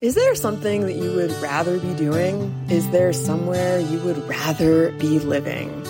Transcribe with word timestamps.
Is 0.00 0.14
there 0.14 0.36
something 0.36 0.82
that 0.82 0.92
you 0.92 1.12
would 1.16 1.32
rather 1.42 1.76
be 1.80 1.92
doing? 1.92 2.54
Is 2.70 2.88
there 2.92 3.12
somewhere 3.12 3.80
you 3.80 3.98
would 4.02 4.28
rather 4.28 4.92
be 4.92 5.18
living? 5.18 5.84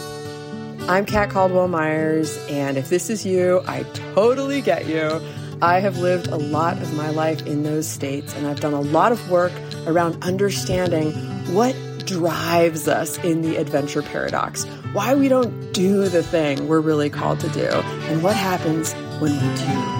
I'm 0.88 1.04
Kat 1.04 1.28
Caldwell 1.28 1.68
Myers, 1.68 2.34
and 2.48 2.78
if 2.78 2.88
this 2.88 3.10
is 3.10 3.26
you, 3.26 3.60
I 3.66 3.82
totally 4.14 4.62
get 4.62 4.86
you. 4.86 5.20
I 5.60 5.80
have 5.80 5.98
lived 5.98 6.28
a 6.28 6.36
lot 6.36 6.80
of 6.80 6.94
my 6.94 7.10
life 7.10 7.46
in 7.46 7.64
those 7.64 7.86
states, 7.86 8.34
and 8.34 8.46
I've 8.46 8.60
done 8.60 8.72
a 8.72 8.80
lot 8.80 9.12
of 9.12 9.30
work 9.30 9.52
around 9.86 10.24
understanding 10.24 11.12
what 11.52 11.76
drives 12.06 12.88
us 12.88 13.18
in 13.18 13.42
the 13.42 13.56
adventure 13.56 14.00
paradox, 14.00 14.64
why 14.94 15.14
we 15.14 15.28
don't 15.28 15.74
do 15.74 16.08
the 16.08 16.22
thing 16.22 16.66
we're 16.66 16.80
really 16.80 17.10
called 17.10 17.40
to 17.40 17.48
do, 17.50 17.68
and 18.08 18.22
what 18.22 18.36
happens 18.36 18.94
when 19.20 19.32
we 19.32 19.56
do 19.58 19.97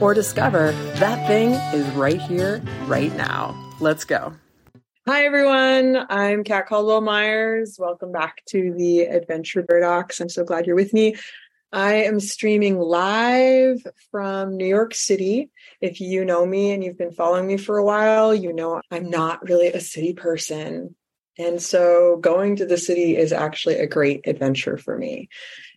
or 0.00 0.14
discover 0.14 0.72
that 0.96 1.26
thing 1.26 1.52
is 1.78 1.86
right 1.94 2.20
here, 2.20 2.62
right 2.86 3.14
now. 3.16 3.54
Let's 3.80 4.04
go. 4.04 4.34
Hi, 5.06 5.24
everyone. 5.24 6.04
I'm 6.10 6.42
Kat 6.42 6.66
Caldwell 6.66 7.00
Myers. 7.00 7.76
Welcome 7.78 8.10
back 8.10 8.42
to 8.46 8.74
the 8.76 9.02
Adventure 9.02 9.62
Paradox. 9.62 10.20
I'm 10.20 10.28
so 10.28 10.42
glad 10.42 10.66
you're 10.66 10.74
with 10.74 10.92
me. 10.92 11.14
I 11.72 11.94
am 12.04 12.20
streaming 12.20 12.78
live 12.78 13.86
from 14.10 14.56
New 14.56 14.66
York 14.66 14.94
City. 14.94 15.50
If 15.80 16.00
you 16.00 16.24
know 16.24 16.44
me 16.44 16.72
and 16.72 16.82
you've 16.82 16.98
been 16.98 17.12
following 17.12 17.46
me 17.46 17.56
for 17.56 17.76
a 17.76 17.84
while, 17.84 18.34
you 18.34 18.52
know 18.52 18.80
I'm 18.90 19.10
not 19.10 19.48
really 19.48 19.68
a 19.68 19.80
city 19.80 20.12
person. 20.12 20.96
And 21.38 21.60
so 21.60 22.16
going 22.16 22.56
to 22.56 22.66
the 22.66 22.78
city 22.78 23.16
is 23.16 23.32
actually 23.32 23.76
a 23.76 23.86
great 23.86 24.26
adventure 24.26 24.76
for 24.76 24.96
me. 24.96 25.28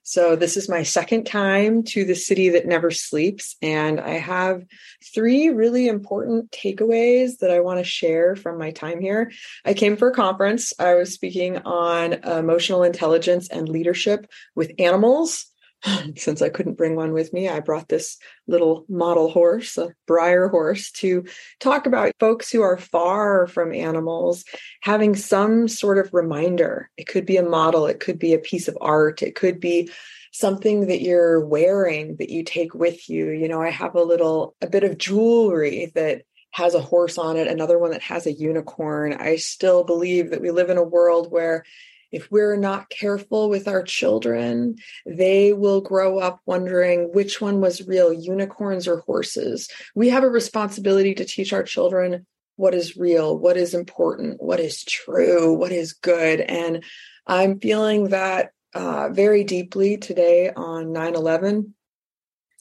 So 0.03 0.35
this 0.35 0.57
is 0.57 0.67
my 0.67 0.83
second 0.83 1.25
time 1.25 1.83
to 1.83 2.03
the 2.03 2.15
city 2.15 2.49
that 2.49 2.65
never 2.65 2.89
sleeps. 2.89 3.55
And 3.61 3.99
I 3.99 4.13
have 4.13 4.65
three 5.13 5.49
really 5.49 5.87
important 5.87 6.51
takeaways 6.51 7.37
that 7.39 7.51
I 7.51 7.59
want 7.59 7.79
to 7.79 7.83
share 7.83 8.35
from 8.35 8.57
my 8.57 8.71
time 8.71 9.01
here. 9.01 9.31
I 9.65 9.75
came 9.75 9.97
for 9.97 10.09
a 10.09 10.15
conference. 10.15 10.73
I 10.79 10.95
was 10.95 11.13
speaking 11.13 11.57
on 11.59 12.13
emotional 12.13 12.83
intelligence 12.83 13.49
and 13.49 13.69
leadership 13.69 14.25
with 14.55 14.71
animals. 14.79 15.45
since 16.15 16.41
I 16.41 16.49
couldn't 16.49 16.77
bring 16.77 16.95
one 16.95 17.13
with 17.13 17.33
me, 17.33 17.47
I 17.47 17.59
brought 17.59 17.87
this 17.87 18.17
little 18.47 18.85
model 18.89 19.29
horse, 19.29 19.77
a 19.77 19.93
Breyer 20.07 20.49
horse, 20.49 20.91
to 20.91 21.25
talk 21.59 21.85
about 21.85 22.13
folks 22.19 22.51
who 22.51 22.61
are 22.61 22.77
far 22.77 23.47
from 23.47 23.73
animals 23.73 24.43
having 24.81 25.15
some 25.15 25.67
sort 25.67 25.97
of 25.97 26.13
reminder. 26.13 26.89
It 26.97 27.07
could 27.07 27.25
be 27.25 27.37
a 27.37 27.43
model, 27.43 27.87
it 27.87 27.99
could 27.99 28.19
be 28.19 28.33
a 28.33 28.39
piece 28.39 28.67
of 28.67 28.77
art, 28.81 29.21
it 29.21 29.35
could 29.35 29.59
be 29.59 29.89
something 30.31 30.87
that 30.87 31.01
you're 31.01 31.45
wearing 31.45 32.17
that 32.17 32.29
you 32.29 32.43
take 32.43 32.73
with 32.73 33.09
you. 33.09 33.31
You 33.31 33.47
know, 33.47 33.61
I 33.61 33.69
have 33.69 33.95
a 33.95 34.03
little, 34.03 34.55
a 34.61 34.67
bit 34.67 34.83
of 34.83 34.97
jewelry 34.97 35.91
that 35.95 36.23
has 36.51 36.73
a 36.73 36.81
horse 36.81 37.17
on 37.17 37.37
it, 37.37 37.47
another 37.47 37.77
one 37.79 37.91
that 37.91 38.01
has 38.01 38.25
a 38.25 38.33
unicorn. 38.33 39.13
I 39.13 39.37
still 39.37 39.83
believe 39.83 40.31
that 40.31 40.41
we 40.41 40.51
live 40.51 40.69
in 40.69 40.77
a 40.77 40.83
world 40.83 41.31
where 41.31 41.63
if 42.11 42.29
we're 42.31 42.57
not 42.57 42.89
careful 42.89 43.49
with 43.49 43.67
our 43.67 43.83
children, 43.83 44.77
they 45.05 45.53
will 45.53 45.81
grow 45.81 46.19
up 46.19 46.41
wondering 46.45 47.11
which 47.13 47.39
one 47.39 47.61
was 47.61 47.87
real, 47.87 48.11
unicorns 48.11 48.87
or 48.87 48.99
horses. 49.01 49.69
We 49.95 50.09
have 50.09 50.23
a 50.23 50.29
responsibility 50.29 51.13
to 51.15 51.25
teach 51.25 51.53
our 51.53 51.63
children 51.63 52.25
what 52.55 52.73
is 52.73 52.97
real, 52.97 53.37
what 53.37 53.55
is 53.55 53.73
important, 53.73 54.41
what 54.41 54.59
is 54.59 54.83
true, 54.83 55.53
what 55.53 55.71
is 55.71 55.93
good. 55.93 56.41
And 56.41 56.83
I'm 57.25 57.59
feeling 57.59 58.09
that 58.09 58.51
uh, 58.73 59.09
very 59.09 59.43
deeply 59.43 59.97
today 59.97 60.51
on 60.55 60.91
9 60.91 61.15
11. 61.15 61.73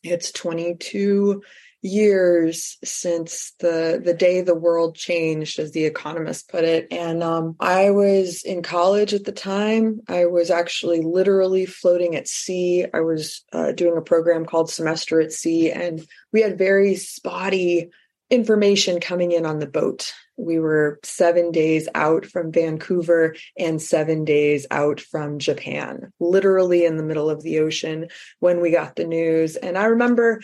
It's 0.04 0.30
22 0.30 1.42
years 1.82 2.76
since 2.82 3.52
the 3.60 4.00
the 4.04 4.14
day 4.14 4.40
the 4.40 4.54
world 4.54 4.96
changed 4.96 5.58
as 5.58 5.70
the 5.70 5.84
economist 5.84 6.48
put 6.48 6.64
it. 6.64 6.88
And 6.90 7.22
um, 7.22 7.56
i 7.60 7.90
was 7.90 8.42
in 8.42 8.62
college 8.62 9.14
at 9.14 9.24
the 9.24 9.32
time. 9.32 10.00
I 10.08 10.26
was 10.26 10.50
actually 10.50 11.02
literally 11.02 11.66
floating 11.66 12.16
at 12.16 12.28
sea. 12.28 12.86
I 12.92 13.00
was 13.00 13.44
uh, 13.52 13.72
doing 13.72 13.96
a 13.96 14.02
program 14.02 14.44
called 14.44 14.70
semester 14.70 15.20
at 15.20 15.32
sea 15.32 15.70
and 15.70 16.04
we 16.32 16.42
had 16.42 16.58
very 16.58 16.96
spotty 16.96 17.90
information 18.30 19.00
coming 19.00 19.32
in 19.32 19.46
on 19.46 19.58
the 19.58 19.66
boat. 19.66 20.12
We 20.36 20.58
were 20.58 21.00
seven 21.02 21.50
days 21.50 21.88
out 21.94 22.26
from 22.26 22.52
vancouver 22.52 23.34
and 23.58 23.80
seven 23.80 24.24
days 24.24 24.66
out 24.70 25.00
from 25.00 25.38
japan 25.38 26.12
literally 26.20 26.84
in 26.84 26.96
the 26.96 27.02
middle 27.02 27.30
of 27.30 27.42
the 27.42 27.60
ocean 27.60 28.08
when 28.40 28.60
we 28.60 28.70
got 28.70 28.96
the 28.96 29.06
news. 29.06 29.56
And 29.56 29.78
i 29.78 29.84
remember 29.84 30.40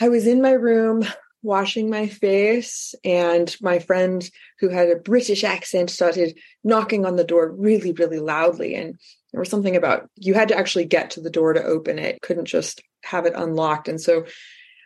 I 0.00 0.08
was 0.08 0.26
in 0.26 0.40
my 0.40 0.52
room 0.52 1.04
washing 1.42 1.88
my 1.88 2.06
face, 2.08 2.94
and 3.04 3.54
my 3.60 3.78
friend 3.78 4.28
who 4.60 4.68
had 4.68 4.90
a 4.90 4.96
British 4.96 5.44
accent 5.44 5.90
started 5.90 6.38
knocking 6.64 7.06
on 7.06 7.16
the 7.16 7.24
door 7.24 7.50
really, 7.50 7.92
really 7.92 8.18
loudly. 8.18 8.74
And 8.74 8.98
there 9.32 9.40
was 9.40 9.48
something 9.48 9.76
about 9.76 10.08
you 10.16 10.34
had 10.34 10.48
to 10.48 10.58
actually 10.58 10.84
get 10.84 11.10
to 11.10 11.20
the 11.20 11.30
door 11.30 11.52
to 11.52 11.62
open 11.62 11.98
it, 11.98 12.20
couldn't 12.22 12.46
just 12.46 12.82
have 13.04 13.26
it 13.26 13.34
unlocked. 13.36 13.88
And 13.88 14.00
so 14.00 14.26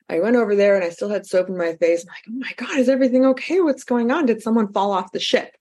I 0.08 0.20
went 0.20 0.36
over 0.36 0.54
there 0.54 0.74
and 0.74 0.84
I 0.84 0.90
still 0.90 1.08
had 1.08 1.26
soap 1.26 1.48
in 1.48 1.56
my 1.56 1.74
face. 1.76 2.04
I'm 2.04 2.08
like, 2.08 2.24
oh 2.28 2.32
my 2.32 2.66
God, 2.66 2.78
is 2.78 2.88
everything 2.88 3.24
okay? 3.26 3.60
What's 3.60 3.84
going 3.84 4.10
on? 4.10 4.26
Did 4.26 4.42
someone 4.42 4.72
fall 4.72 4.92
off 4.92 5.12
the 5.12 5.20
ship? 5.20 5.56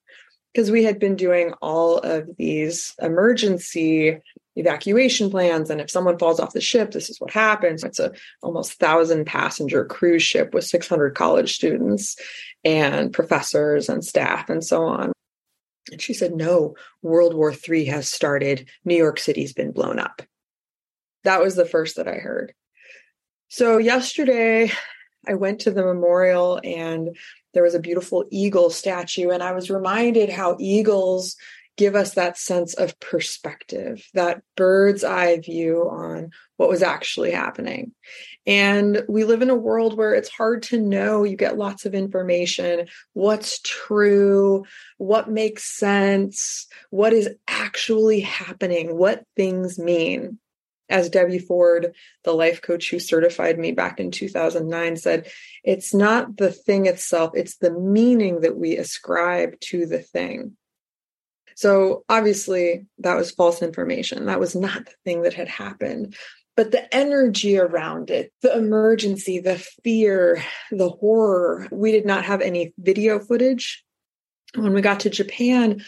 Because 0.52 0.70
we 0.70 0.84
had 0.84 0.98
been 0.98 1.16
doing 1.16 1.54
all 1.62 1.98
of 1.98 2.28
these 2.36 2.94
emergency 3.00 4.18
evacuation 4.56 5.30
plans 5.30 5.70
and 5.70 5.80
if 5.80 5.90
someone 5.90 6.18
falls 6.18 6.38
off 6.38 6.52
the 6.52 6.60
ship 6.60 6.90
this 6.90 7.08
is 7.08 7.20
what 7.20 7.30
happens. 7.30 7.84
It's 7.84 7.98
a 7.98 8.12
almost 8.42 8.80
1000 8.80 9.24
passenger 9.24 9.84
cruise 9.84 10.22
ship 10.22 10.52
with 10.52 10.64
600 10.64 11.14
college 11.14 11.54
students 11.54 12.16
and 12.64 13.12
professors 13.12 13.88
and 13.88 14.04
staff 14.04 14.50
and 14.50 14.62
so 14.62 14.84
on. 14.84 15.12
And 15.90 16.00
she 16.00 16.14
said 16.14 16.34
no 16.34 16.76
world 17.02 17.34
war 17.34 17.54
iii 17.68 17.86
has 17.86 18.08
started. 18.08 18.68
New 18.84 18.96
york 18.96 19.18
city's 19.18 19.52
been 19.52 19.72
blown 19.72 19.98
up. 19.98 20.22
That 21.24 21.40
was 21.40 21.54
the 21.54 21.66
first 21.66 21.96
that 21.96 22.08
i 22.08 22.14
heard. 22.14 22.52
So 23.48 23.78
yesterday 23.78 24.70
i 25.26 25.34
went 25.34 25.60
to 25.60 25.70
the 25.70 25.84
memorial 25.84 26.60
and 26.62 27.16
there 27.54 27.62
was 27.62 27.74
a 27.74 27.80
beautiful 27.80 28.24
eagle 28.30 28.70
statue 28.70 29.30
and 29.30 29.42
i 29.42 29.52
was 29.52 29.70
reminded 29.70 30.28
how 30.28 30.56
eagles 30.58 31.36
give 31.76 31.94
us 31.94 32.14
that 32.14 32.36
sense 32.36 32.74
of 32.74 32.98
perspective, 33.00 34.06
that 34.14 34.42
bird's 34.56 35.04
eye 35.04 35.38
view 35.38 35.88
on 35.90 36.30
what 36.56 36.68
was 36.68 36.82
actually 36.82 37.30
happening. 37.30 37.92
And 38.46 39.04
we 39.08 39.24
live 39.24 39.42
in 39.42 39.50
a 39.50 39.54
world 39.54 39.96
where 39.96 40.14
it's 40.14 40.28
hard 40.28 40.64
to 40.64 40.80
know. 40.80 41.24
You 41.24 41.36
get 41.36 41.56
lots 41.56 41.86
of 41.86 41.94
information 41.94 42.88
what's 43.14 43.60
true, 43.60 44.64
what 44.98 45.30
makes 45.30 45.64
sense, 45.64 46.66
what 46.90 47.12
is 47.12 47.30
actually 47.48 48.20
happening, 48.20 48.96
what 48.96 49.24
things 49.36 49.78
mean. 49.78 50.38
As 50.88 51.08
Debbie 51.08 51.38
Ford, 51.38 51.94
the 52.24 52.34
life 52.34 52.60
coach 52.60 52.90
who 52.90 52.98
certified 52.98 53.58
me 53.58 53.72
back 53.72 53.98
in 53.98 54.10
2009, 54.10 54.96
said, 54.96 55.30
it's 55.64 55.94
not 55.94 56.36
the 56.36 56.52
thing 56.52 56.84
itself, 56.84 57.32
it's 57.34 57.56
the 57.56 57.72
meaning 57.72 58.40
that 58.40 58.58
we 58.58 58.76
ascribe 58.76 59.58
to 59.60 59.86
the 59.86 60.00
thing. 60.00 60.56
So 61.54 62.04
obviously, 62.08 62.86
that 62.98 63.16
was 63.16 63.30
false 63.30 63.62
information. 63.62 64.26
That 64.26 64.40
was 64.40 64.54
not 64.54 64.86
the 64.86 64.94
thing 65.04 65.22
that 65.22 65.34
had 65.34 65.48
happened. 65.48 66.16
But 66.56 66.70
the 66.70 66.94
energy 66.94 67.58
around 67.58 68.10
it, 68.10 68.32
the 68.42 68.56
emergency, 68.56 69.38
the 69.38 69.56
fear, 69.82 70.42
the 70.70 70.90
horror, 70.90 71.66
we 71.70 71.92
did 71.92 72.04
not 72.04 72.24
have 72.24 72.42
any 72.42 72.74
video 72.78 73.18
footage. 73.18 73.82
When 74.54 74.74
we 74.74 74.82
got 74.82 75.00
to 75.00 75.10
Japan, 75.10 75.82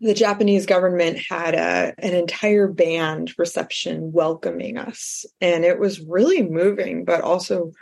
the 0.00 0.14
Japanese 0.14 0.64
government 0.64 1.18
had 1.18 1.54
a, 1.54 1.92
an 1.98 2.14
entire 2.14 2.68
band 2.68 3.34
reception 3.36 4.12
welcoming 4.12 4.78
us. 4.78 5.26
And 5.40 5.64
it 5.64 5.78
was 5.78 6.00
really 6.00 6.42
moving, 6.42 7.04
but 7.04 7.20
also 7.20 7.72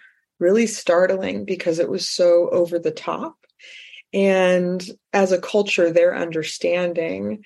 really 0.41 0.67
startling 0.67 1.45
because 1.45 1.79
it 1.79 1.89
was 1.89 2.09
so 2.09 2.49
over 2.51 2.79
the 2.79 2.91
top 2.91 3.37
and 4.13 4.83
as 5.13 5.33
a 5.33 5.41
culture 5.41 5.91
their 5.91 6.17
understanding 6.17 7.45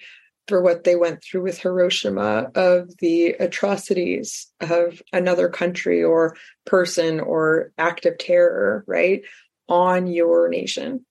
for 0.50 0.60
what 0.60 0.84
they 0.84 0.96
went 0.96 1.22
through 1.22 1.42
with 1.42 1.60
Hiroshima 1.60 2.50
of 2.54 2.96
the 2.98 3.28
atrocities 3.38 4.48
of 4.60 5.00
another 5.12 5.48
country 5.48 6.02
or 6.02 6.36
person 6.66 7.20
or 7.20 7.72
act 7.78 8.04
of 8.04 8.18
terror, 8.18 8.84
right, 8.88 9.22
on 9.68 10.08
your 10.08 10.48
nation. 10.48 11.06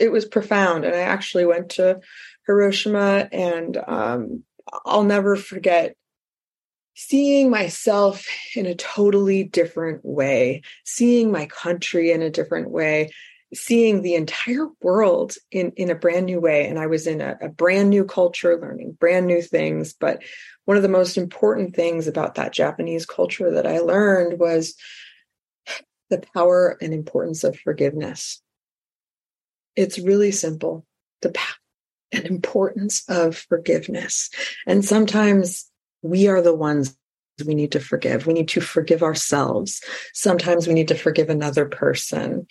It 0.00 0.10
was 0.10 0.24
profound. 0.24 0.84
And 0.84 0.94
I 0.94 1.00
actually 1.00 1.46
went 1.46 1.70
to 1.70 2.00
Hiroshima 2.46 3.28
and 3.30 3.78
um, 3.86 4.42
I'll 4.84 5.04
never 5.04 5.36
forget 5.36 5.94
seeing 6.94 7.50
myself 7.50 8.26
in 8.54 8.66
a 8.66 8.74
totally 8.74 9.44
different 9.44 10.04
way, 10.04 10.62
seeing 10.84 11.30
my 11.30 11.46
country 11.46 12.10
in 12.10 12.22
a 12.22 12.30
different 12.30 12.70
way, 12.70 13.10
seeing 13.54 14.02
the 14.02 14.14
entire 14.14 14.66
world 14.82 15.34
in 15.50 15.72
in 15.76 15.90
a 15.90 15.94
brand 15.94 16.26
new 16.26 16.40
way 16.40 16.66
and 16.66 16.78
i 16.78 16.86
was 16.86 17.06
in 17.06 17.20
a, 17.20 17.36
a, 17.40 17.48
brand 17.48 17.90
new 17.90 18.04
culture 18.04 18.58
learning 18.60 18.96
brand 18.98 19.26
new 19.26 19.40
things 19.40 19.94
but 19.98 20.22
one 20.64 20.76
of 20.76 20.82
the 20.82 20.88
most 20.88 21.16
important 21.16 21.74
things 21.74 22.08
about 22.08 22.34
that 22.34 22.52
japanese 22.52 23.06
culture 23.06 23.52
that 23.52 23.66
i 23.66 23.78
learned 23.78 24.38
was 24.40 24.74
the 26.10 26.22
power 26.34 26.76
and 26.80 26.92
importance 26.92 27.44
of 27.44 27.56
forgiveness 27.58 28.42
It's 29.76 29.98
really 29.98 30.32
simple. 30.32 30.84
The 31.22 31.30
power 31.30 31.56
and 32.12 32.24
importance 32.26 33.04
of 33.08 33.36
forgiveness. 33.36 34.30
And 34.66 34.84
sometimes 34.84 35.70
we 36.02 36.28
are 36.28 36.42
the 36.42 36.54
ones 36.54 36.96
we 37.44 37.54
need 37.54 37.72
to 37.72 37.80
forgive. 37.80 38.26
We 38.26 38.32
need 38.32 38.48
to 38.48 38.60
forgive 38.60 39.02
ourselves. 39.02 39.82
Sometimes 40.14 40.66
we 40.66 40.74
need 40.74 40.88
to 40.88 40.94
forgive 40.94 41.28
another 41.28 41.66
person. 41.66 42.46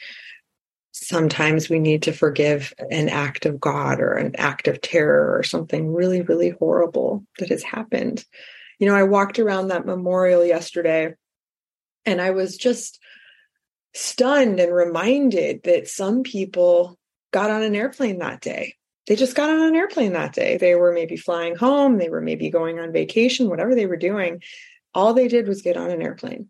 Sometimes 1.08 1.70
we 1.70 1.80
need 1.80 2.04
to 2.04 2.14
forgive 2.14 2.74
an 2.90 3.10
act 3.10 3.46
of 3.46 3.60
God 3.60 4.00
or 4.00 4.14
an 4.14 4.36
act 4.38 4.68
of 4.68 4.82
terror 4.82 5.38
or 5.38 5.44
something 5.44 5.94
really, 5.94 6.22
really 6.22 6.50
horrible 6.50 7.26
that 7.40 7.50
has 7.50 7.64
happened. 7.64 8.26
You 8.80 8.88
know, 8.88 8.96
I 8.96 9.04
walked 9.04 9.40
around 9.40 9.68
that 9.68 9.86
memorial 9.86 10.44
yesterday 10.44 11.14
and 12.06 12.22
I 12.22 12.32
was 12.32 12.58
just 12.58 13.00
stunned 13.94 14.60
and 14.60 14.74
reminded 14.74 15.64
that 15.64 15.88
some 15.88 16.24
people 16.24 16.98
got 17.32 17.50
on 17.50 17.64
an 17.64 17.76
airplane 17.76 18.20
that 18.20 18.42
day 18.42 18.76
they 19.08 19.16
just 19.16 19.36
got 19.36 19.50
on 19.50 19.62
an 19.62 19.76
airplane 19.76 20.14
that 20.14 20.34
day. 20.34 20.58
They 20.58 20.76
were 20.76 20.92
maybe 20.92 21.16
flying 21.16 21.56
home, 21.56 21.98
they 21.98 22.10
were 22.10 22.22
maybe 22.22 22.50
going 22.50 22.80
on 22.80 22.92
vacation, 22.92 23.50
whatever 23.50 23.76
they 23.76 23.86
were 23.86 23.98
doing. 23.98 24.42
All 24.94 25.14
they 25.14 25.28
did 25.28 25.48
was 25.48 25.62
get 25.62 25.78
on 25.78 25.92
an 25.92 26.02
airplane. 26.02 26.50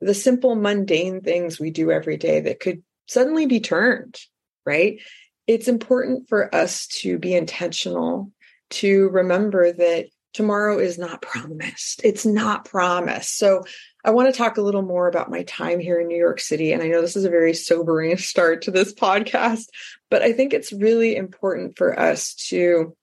The 0.00 0.14
simple, 0.14 0.54
mundane 0.54 1.20
things 1.20 1.58
we 1.58 1.70
do 1.70 1.90
every 1.90 2.16
day 2.16 2.40
that 2.40 2.60
could 2.60 2.82
suddenly 3.10 3.46
be 3.46 3.60
turned, 3.60 4.18
right? 4.64 5.00
It's 5.46 5.68
important 5.68 6.28
for 6.28 6.54
us 6.54 6.86
to 7.02 7.18
be 7.18 7.34
intentional, 7.34 8.30
to 8.70 9.08
remember 9.08 9.72
that 9.72 10.06
tomorrow 10.32 10.78
is 10.78 10.96
not 10.96 11.22
promised. 11.22 12.02
It's 12.04 12.24
not 12.24 12.66
promised. 12.66 13.36
So 13.36 13.64
I 14.04 14.10
want 14.10 14.32
to 14.32 14.38
talk 14.38 14.56
a 14.56 14.62
little 14.62 14.82
more 14.82 15.08
about 15.08 15.30
my 15.30 15.42
time 15.42 15.80
here 15.80 16.00
in 16.00 16.06
New 16.06 16.16
York 16.16 16.40
City. 16.40 16.72
And 16.72 16.82
I 16.82 16.86
know 16.86 17.00
this 17.00 17.16
is 17.16 17.24
a 17.24 17.30
very 17.30 17.52
sobering 17.52 18.16
start 18.16 18.62
to 18.62 18.70
this 18.70 18.94
podcast, 18.94 19.66
but 20.08 20.22
I 20.22 20.32
think 20.32 20.52
it's 20.52 20.72
really 20.72 21.16
important 21.16 21.76
for 21.76 21.98
us 21.98 22.34
to 22.48 22.96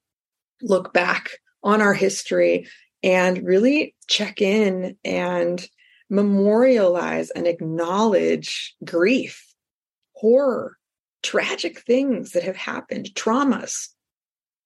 look 0.61 0.93
back 0.93 1.31
on 1.63 1.81
our 1.81 1.93
history 1.93 2.67
and 3.03 3.45
really 3.45 3.93
check 4.07 4.41
in 4.41 4.95
and 5.03 5.67
memorialize 6.09 7.29
and 7.29 7.47
acknowledge 7.47 8.75
grief, 8.83 9.46
horror, 10.19 10.77
tragic 11.23 11.79
things 11.79 12.31
that 12.31 12.43
have 12.43 12.57
happened, 12.57 13.09
traumas. 13.15 13.89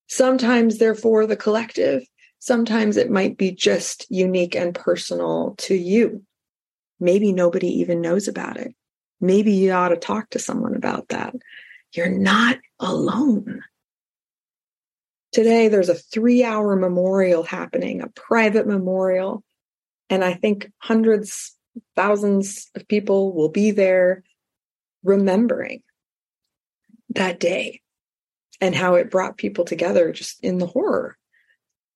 Sometimes 0.08 0.78
they're 0.78 0.96
for 0.96 1.26
the 1.26 1.38
collective, 1.38 2.04
Sometimes 2.42 2.98
it 2.98 3.12
might 3.12 3.38
be 3.38 3.52
just 3.52 4.08
unique 4.10 4.56
and 4.56 4.74
personal 4.74 5.54
to 5.60 5.76
you. 5.76 6.24
Maybe 7.00 7.32
nobody 7.32 7.68
even 7.68 8.02
knows 8.02 8.28
about 8.28 8.58
it. 8.58 8.74
Maybe 9.22 9.52
you 9.54 9.72
ought 9.72 9.90
to 9.90 9.96
talk 9.96 10.32
to 10.32 10.40
someone 10.40 10.76
about 10.76 11.10
that. 11.10 11.36
You're 11.94 12.10
not 12.10 12.58
alone. 12.80 13.62
Today, 15.32 15.68
there's 15.68 15.90
a 15.90 15.96
three 15.96 16.44
hour 16.44 16.76
memorial 16.76 17.44
happening, 17.44 18.02
a 18.02 18.08
private 18.08 18.66
memorial. 18.66 19.44
And 20.10 20.24
I 20.24 20.34
think 20.34 20.72
hundreds, 20.80 21.56
thousands 21.96 22.72
of 22.74 22.88
people 22.88 23.34
will 23.34 23.50
be 23.50 23.70
there 23.70 24.24
remembering 25.04 25.82
that 27.10 27.40
day 27.40 27.82
and 28.60 28.76
how 28.76 28.96
it 28.96 29.12
brought 29.12 29.38
people 29.38 29.66
together 29.66 30.12
just 30.12 30.44
in 30.44 30.58
the 30.58 30.68
horror 30.68 31.18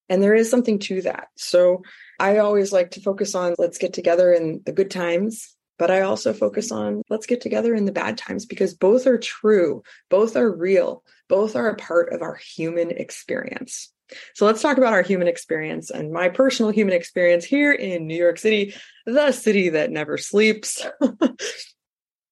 and 0.10 0.22
there 0.22 0.36
is 0.36 0.50
something 0.50 0.80
to 0.80 1.02
that. 1.04 1.30
So 1.36 1.84
I 2.20 2.38
always 2.38 2.72
like 2.72 2.92
to 2.92 3.02
focus 3.02 3.36
on 3.36 3.56
let's 3.58 3.78
get 3.78 3.94
together 3.94 4.32
in 4.34 4.62
the 4.66 4.72
good 4.72 4.92
times, 4.92 5.56
but 5.78 5.92
I 5.92 6.02
also 6.02 6.34
focus 6.34 6.72
on 6.72 7.02
let's 7.10 7.26
get 7.26 7.42
together 7.42 7.74
in 7.74 7.86
the 7.86 7.92
bad 7.92 8.18
times 8.18 8.46
because 8.46 8.74
both 8.74 9.08
are 9.08 9.18
true, 9.18 9.84
both 10.10 10.36
are 10.36 10.52
real, 10.52 11.04
both 11.28 11.56
are 11.56 11.70
a 11.70 11.76
part 11.76 12.14
of 12.14 12.22
our 12.22 12.36
human 12.36 12.92
experience. 12.92 13.92
So 14.36 14.46
let's 14.46 14.62
talk 14.62 14.78
about 14.78 14.94
our 14.94 15.02
human 15.02 15.28
experience 15.28 15.90
and 15.90 16.14
my 16.14 16.30
personal 16.30 16.72
human 16.72 16.94
experience 16.94 17.44
here 17.44 17.72
in 17.72 18.06
New 18.06 18.16
York 18.16 18.38
City, 18.38 18.76
the 19.08 19.32
city 19.32 19.70
that 19.70 19.90
never 19.90 20.20
sleeps. 20.20 20.86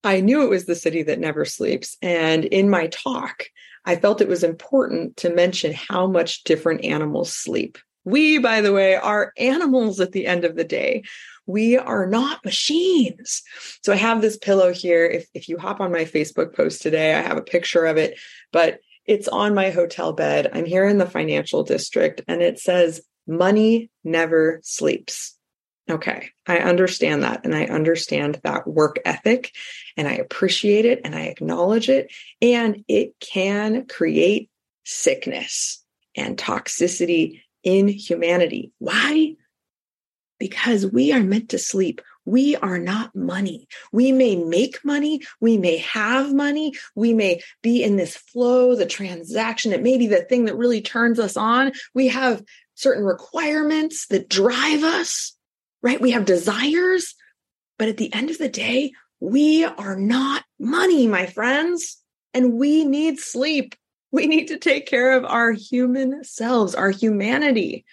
I 0.04 0.20
knew 0.20 0.42
it 0.42 0.50
was 0.50 0.66
the 0.66 0.74
city 0.74 1.02
that 1.04 1.18
never 1.18 1.44
sleeps. 1.44 1.96
And 2.02 2.44
in 2.44 2.68
my 2.70 2.88
talk, 2.88 3.46
I 3.84 3.96
felt 3.96 4.20
it 4.20 4.28
was 4.28 4.44
important 4.44 5.16
to 5.18 5.34
mention 5.34 5.72
how 5.72 6.06
much 6.06 6.44
different 6.44 6.84
animals 6.84 7.34
sleep. 7.34 7.78
We, 8.04 8.38
by 8.38 8.60
the 8.60 8.72
way, 8.72 8.96
are 8.96 9.32
animals 9.38 9.98
at 10.00 10.12
the 10.12 10.26
end 10.26 10.44
of 10.44 10.56
the 10.56 10.64
day. 10.64 11.04
We 11.46 11.76
are 11.78 12.06
not 12.06 12.44
machines. 12.44 13.42
So 13.82 13.92
I 13.92 13.96
have 13.96 14.20
this 14.20 14.36
pillow 14.36 14.72
here. 14.72 15.06
If, 15.06 15.26
if 15.34 15.48
you 15.48 15.58
hop 15.58 15.80
on 15.80 15.92
my 15.92 16.04
Facebook 16.04 16.54
post 16.54 16.82
today, 16.82 17.14
I 17.14 17.22
have 17.22 17.38
a 17.38 17.42
picture 17.42 17.86
of 17.86 17.96
it, 17.96 18.18
but 18.52 18.80
it's 19.06 19.28
on 19.28 19.54
my 19.54 19.70
hotel 19.70 20.12
bed. 20.12 20.50
I'm 20.52 20.64
here 20.64 20.86
in 20.86 20.98
the 20.98 21.06
financial 21.06 21.62
district 21.62 22.22
and 22.28 22.42
it 22.42 22.58
says, 22.58 23.02
money 23.26 23.90
never 24.02 24.60
sleeps. 24.62 25.36
Okay, 25.90 26.30
I 26.46 26.58
understand 26.58 27.24
that. 27.24 27.44
And 27.44 27.54
I 27.54 27.66
understand 27.66 28.40
that 28.42 28.66
work 28.66 28.98
ethic 29.04 29.54
and 29.98 30.08
I 30.08 30.14
appreciate 30.14 30.86
it 30.86 31.02
and 31.04 31.14
I 31.14 31.22
acknowledge 31.22 31.90
it. 31.90 32.10
And 32.40 32.84
it 32.88 33.14
can 33.20 33.86
create 33.86 34.48
sickness 34.84 35.84
and 36.16 36.38
toxicity 36.38 37.42
in 37.62 37.88
humanity. 37.88 38.72
Why? 38.78 39.34
Because 40.38 40.86
we 40.86 41.12
are 41.12 41.22
meant 41.22 41.50
to 41.50 41.58
sleep. 41.58 42.00
We 42.24 42.56
are 42.56 42.78
not 42.78 43.14
money. 43.14 43.68
We 43.92 44.10
may 44.10 44.36
make 44.36 44.82
money. 44.84 45.20
We 45.40 45.58
may 45.58 45.76
have 45.78 46.32
money. 46.32 46.72
We 46.94 47.12
may 47.12 47.42
be 47.62 47.82
in 47.82 47.96
this 47.96 48.16
flow, 48.16 48.74
the 48.74 48.86
transaction. 48.86 49.74
It 49.74 49.82
may 49.82 49.98
be 49.98 50.06
the 50.06 50.22
thing 50.22 50.46
that 50.46 50.56
really 50.56 50.80
turns 50.80 51.20
us 51.20 51.36
on. 51.36 51.72
We 51.92 52.08
have 52.08 52.42
certain 52.74 53.04
requirements 53.04 54.06
that 54.06 54.30
drive 54.30 54.82
us 54.82 55.36
right? 55.84 56.00
We 56.00 56.12
have 56.12 56.24
desires, 56.24 57.14
but 57.78 57.88
at 57.88 57.98
the 57.98 58.12
end 58.12 58.30
of 58.30 58.38
the 58.38 58.48
day, 58.48 58.92
we 59.20 59.64
are 59.64 59.96
not 59.96 60.42
money, 60.58 61.06
my 61.06 61.26
friends, 61.26 61.98
and 62.32 62.54
we 62.54 62.84
need 62.84 63.20
sleep. 63.20 63.74
We 64.10 64.26
need 64.26 64.48
to 64.48 64.58
take 64.58 64.86
care 64.86 65.12
of 65.12 65.24
our 65.24 65.52
human 65.52 66.24
selves, 66.24 66.74
our 66.74 66.90
humanity. 66.90 67.84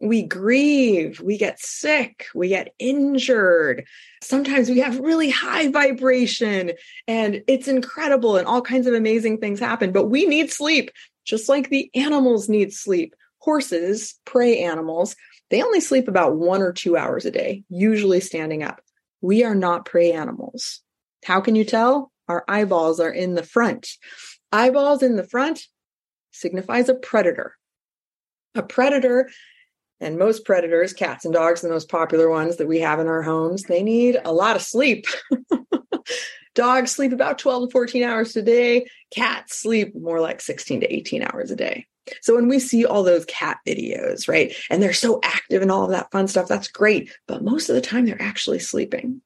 We 0.00 0.22
grieve, 0.22 1.20
we 1.20 1.36
get 1.36 1.60
sick, 1.60 2.26
we 2.34 2.48
get 2.48 2.72
injured. 2.78 3.84
Sometimes 4.22 4.70
we 4.70 4.78
have 4.78 4.98
really 4.98 5.28
high 5.28 5.68
vibration 5.68 6.72
and 7.08 7.42
it's 7.46 7.68
incredible 7.68 8.36
and 8.36 8.46
all 8.46 8.62
kinds 8.62 8.86
of 8.86 8.94
amazing 8.94 9.38
things 9.38 9.60
happen, 9.60 9.92
but 9.92 10.06
we 10.06 10.24
need 10.24 10.50
sleep, 10.50 10.92
just 11.24 11.48
like 11.48 11.68
the 11.68 11.90
animals 11.94 12.48
need 12.48 12.72
sleep. 12.72 13.14
Horses, 13.40 14.18
prey 14.24 14.60
animals, 14.60 15.14
they 15.50 15.62
only 15.62 15.80
sleep 15.80 16.08
about 16.08 16.36
one 16.36 16.62
or 16.62 16.72
two 16.72 16.96
hours 16.96 17.24
a 17.24 17.30
day, 17.30 17.64
usually 17.68 18.20
standing 18.20 18.62
up. 18.62 18.80
We 19.20 19.44
are 19.44 19.54
not 19.54 19.84
prey 19.84 20.12
animals. 20.12 20.80
How 21.24 21.40
can 21.40 21.56
you 21.56 21.64
tell? 21.64 22.12
Our 22.28 22.44
eyeballs 22.46 23.00
are 23.00 23.10
in 23.10 23.34
the 23.34 23.42
front. 23.42 23.88
Eyeballs 24.52 25.02
in 25.02 25.16
the 25.16 25.26
front 25.26 25.62
signifies 26.30 26.88
a 26.88 26.94
predator. 26.94 27.54
A 28.54 28.62
predator, 28.62 29.30
and 30.00 30.18
most 30.18 30.44
predators, 30.44 30.92
cats 30.92 31.24
and 31.24 31.34
dogs, 31.34 31.60
the 31.60 31.68
most 31.68 31.88
popular 31.88 32.28
ones 32.28 32.56
that 32.56 32.68
we 32.68 32.80
have 32.80 33.00
in 33.00 33.06
our 33.06 33.22
homes, 33.22 33.64
they 33.64 33.82
need 33.82 34.18
a 34.24 34.32
lot 34.32 34.56
of 34.56 34.62
sleep. 34.62 35.06
Dogs 36.54 36.90
sleep 36.90 37.12
about 37.12 37.38
12 37.38 37.68
to 37.68 37.72
14 37.72 38.02
hours 38.02 38.36
a 38.36 38.42
day. 38.42 38.86
Cats 39.14 39.60
sleep 39.60 39.94
more 39.94 40.20
like 40.20 40.40
16 40.40 40.80
to 40.80 40.92
18 40.92 41.22
hours 41.22 41.50
a 41.52 41.56
day. 41.56 41.86
So 42.22 42.34
when 42.34 42.48
we 42.48 42.58
see 42.58 42.84
all 42.84 43.02
those 43.02 43.24
cat 43.26 43.58
videos, 43.66 44.28
right, 44.28 44.54
and 44.70 44.82
they're 44.82 44.92
so 44.92 45.20
active 45.22 45.62
and 45.62 45.70
all 45.70 45.84
of 45.84 45.90
that 45.90 46.10
fun 46.10 46.28
stuff, 46.28 46.48
that's 46.48 46.68
great. 46.68 47.16
But 47.26 47.42
most 47.42 47.68
of 47.68 47.74
the 47.74 47.80
time, 47.80 48.06
they're 48.06 48.20
actually 48.20 48.58
sleeping. 48.58 49.22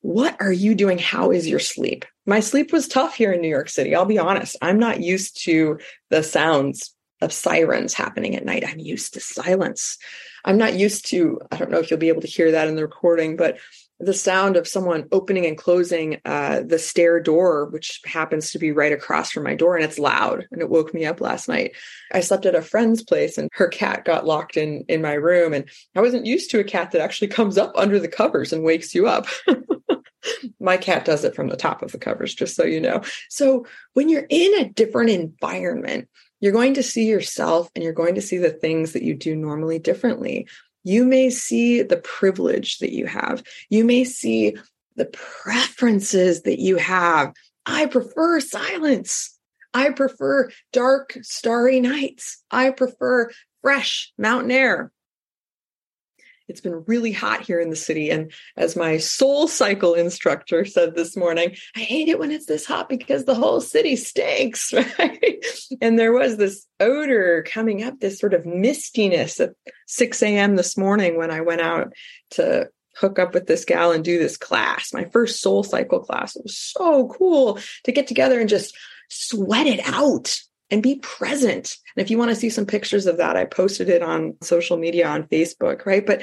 What 0.00 0.36
are 0.40 0.52
you 0.52 0.74
doing? 0.74 0.98
How 0.98 1.30
is 1.30 1.48
your 1.48 1.60
sleep? 1.60 2.04
My 2.26 2.40
sleep 2.40 2.72
was 2.72 2.88
tough 2.88 3.14
here 3.14 3.32
in 3.32 3.40
New 3.40 3.48
York 3.48 3.70
City. 3.70 3.94
I'll 3.94 4.04
be 4.04 4.18
honest. 4.18 4.56
I'm 4.60 4.78
not 4.78 5.00
used 5.00 5.42
to 5.44 5.78
the 6.10 6.22
sounds 6.22 6.94
of 7.22 7.32
sirens 7.32 7.94
happening 7.94 8.36
at 8.36 8.44
night. 8.44 8.64
I'm 8.68 8.78
used 8.78 9.14
to 9.14 9.20
silence. 9.20 9.96
I'm 10.44 10.58
not 10.58 10.74
used 10.74 11.06
to, 11.06 11.40
I 11.50 11.56
don't 11.56 11.70
know 11.70 11.78
if 11.78 11.90
you'll 11.90 11.98
be 11.98 12.08
able 12.08 12.20
to 12.20 12.26
hear 12.26 12.52
that 12.52 12.68
in 12.68 12.76
the 12.76 12.82
recording, 12.82 13.36
but 13.36 13.58
the 14.00 14.14
sound 14.14 14.56
of 14.56 14.66
someone 14.66 15.08
opening 15.12 15.46
and 15.46 15.56
closing 15.56 16.20
uh, 16.24 16.62
the 16.66 16.78
stair 16.78 17.20
door, 17.20 17.66
which 17.66 18.00
happens 18.04 18.50
to 18.50 18.58
be 18.58 18.72
right 18.72 18.92
across 18.92 19.30
from 19.30 19.44
my 19.44 19.54
door, 19.54 19.76
and 19.76 19.84
it's 19.84 19.98
loud, 19.98 20.46
and 20.50 20.60
it 20.60 20.68
woke 20.68 20.92
me 20.92 21.04
up 21.04 21.20
last 21.20 21.48
night. 21.48 21.72
I 22.12 22.20
slept 22.20 22.46
at 22.46 22.54
a 22.54 22.62
friend's 22.62 23.02
place, 23.02 23.38
and 23.38 23.48
her 23.52 23.68
cat 23.68 24.04
got 24.04 24.26
locked 24.26 24.56
in 24.56 24.84
in 24.88 25.00
my 25.00 25.12
room, 25.12 25.52
and 25.52 25.64
I 25.94 26.00
wasn't 26.00 26.26
used 26.26 26.50
to 26.50 26.60
a 26.60 26.64
cat 26.64 26.90
that 26.90 27.00
actually 27.00 27.28
comes 27.28 27.56
up 27.56 27.72
under 27.76 27.98
the 27.98 28.08
covers 28.08 28.52
and 28.52 28.64
wakes 28.64 28.94
you 28.94 29.06
up. 29.06 29.26
my 30.60 30.76
cat 30.76 31.04
does 31.04 31.24
it 31.24 31.34
from 31.34 31.48
the 31.48 31.56
top 31.56 31.82
of 31.82 31.92
the 31.92 31.98
covers, 31.98 32.34
just 32.34 32.56
so 32.56 32.64
you 32.64 32.80
know. 32.80 33.02
So 33.28 33.66
when 33.92 34.08
you're 34.08 34.26
in 34.28 34.60
a 34.60 34.68
different 34.68 35.10
environment, 35.10 36.08
you're 36.40 36.52
going 36.52 36.74
to 36.74 36.82
see 36.82 37.06
yourself 37.06 37.70
and 37.74 37.82
you're 37.82 37.92
going 37.92 38.16
to 38.16 38.22
see 38.22 38.38
the 38.38 38.50
things 38.50 38.92
that 38.92 39.02
you 39.02 39.14
do 39.14 39.34
normally 39.34 39.78
differently 39.78 40.46
you 40.84 41.04
may 41.04 41.30
see 41.30 41.82
the 41.82 41.96
privilege 41.96 42.78
that 42.78 42.92
you 42.92 43.06
have. 43.06 43.42
You 43.70 43.84
may 43.84 44.04
see 44.04 44.56
the 44.96 45.06
preferences 45.06 46.42
that 46.42 46.60
you 46.60 46.76
have 46.76 47.32
I 47.66 47.86
prefer 47.86 48.40
silence. 48.40 49.38
I 49.72 49.90
prefer 49.90 50.50
dark, 50.72 51.16
starry 51.22 51.80
nights. 51.80 52.42
I 52.50 52.70
prefer 52.70 53.30
fresh 53.62 54.12
mountain 54.18 54.50
air. 54.50 54.92
It's 56.48 56.60
been 56.60 56.84
really 56.86 57.12
hot 57.12 57.42
here 57.42 57.60
in 57.60 57.70
the 57.70 57.76
city. 57.76 58.10
And 58.10 58.32
as 58.56 58.76
my 58.76 58.98
soul 58.98 59.48
cycle 59.48 59.94
instructor 59.94 60.64
said 60.64 60.94
this 60.94 61.16
morning, 61.16 61.56
I 61.74 61.80
hate 61.80 62.08
it 62.08 62.18
when 62.18 62.30
it's 62.30 62.46
this 62.46 62.66
hot 62.66 62.88
because 62.88 63.24
the 63.24 63.34
whole 63.34 63.60
city 63.60 63.96
stinks, 63.96 64.72
right? 64.98 65.44
and 65.80 65.98
there 65.98 66.12
was 66.12 66.36
this 66.36 66.66
odor 66.80 67.44
coming 67.46 67.82
up, 67.82 68.00
this 68.00 68.18
sort 68.18 68.34
of 68.34 68.44
mistiness 68.44 69.40
at 69.40 69.54
6 69.86 70.22
a.m. 70.22 70.56
this 70.56 70.76
morning 70.76 71.16
when 71.16 71.30
I 71.30 71.40
went 71.40 71.60
out 71.60 71.92
to 72.32 72.68
hook 72.96 73.18
up 73.18 73.34
with 73.34 73.46
this 73.46 73.64
gal 73.64 73.92
and 73.92 74.04
do 74.04 74.18
this 74.18 74.36
class, 74.36 74.92
my 74.92 75.04
first 75.06 75.40
soul 75.40 75.62
cycle 75.62 76.00
class. 76.00 76.36
It 76.36 76.44
was 76.44 76.56
so 76.56 77.08
cool 77.08 77.58
to 77.84 77.92
get 77.92 78.06
together 78.06 78.38
and 78.38 78.48
just 78.48 78.76
sweat 79.10 79.66
it 79.66 79.80
out 79.84 80.38
and 80.74 80.82
be 80.82 80.96
present. 80.96 81.76
And 81.94 82.04
if 82.04 82.10
you 82.10 82.18
want 82.18 82.30
to 82.30 82.36
see 82.36 82.50
some 82.50 82.66
pictures 82.66 83.06
of 83.06 83.18
that, 83.18 83.36
I 83.36 83.44
posted 83.44 83.88
it 83.88 84.02
on 84.02 84.34
social 84.42 84.76
media 84.76 85.06
on 85.06 85.28
Facebook, 85.28 85.86
right? 85.86 86.04
But 86.04 86.22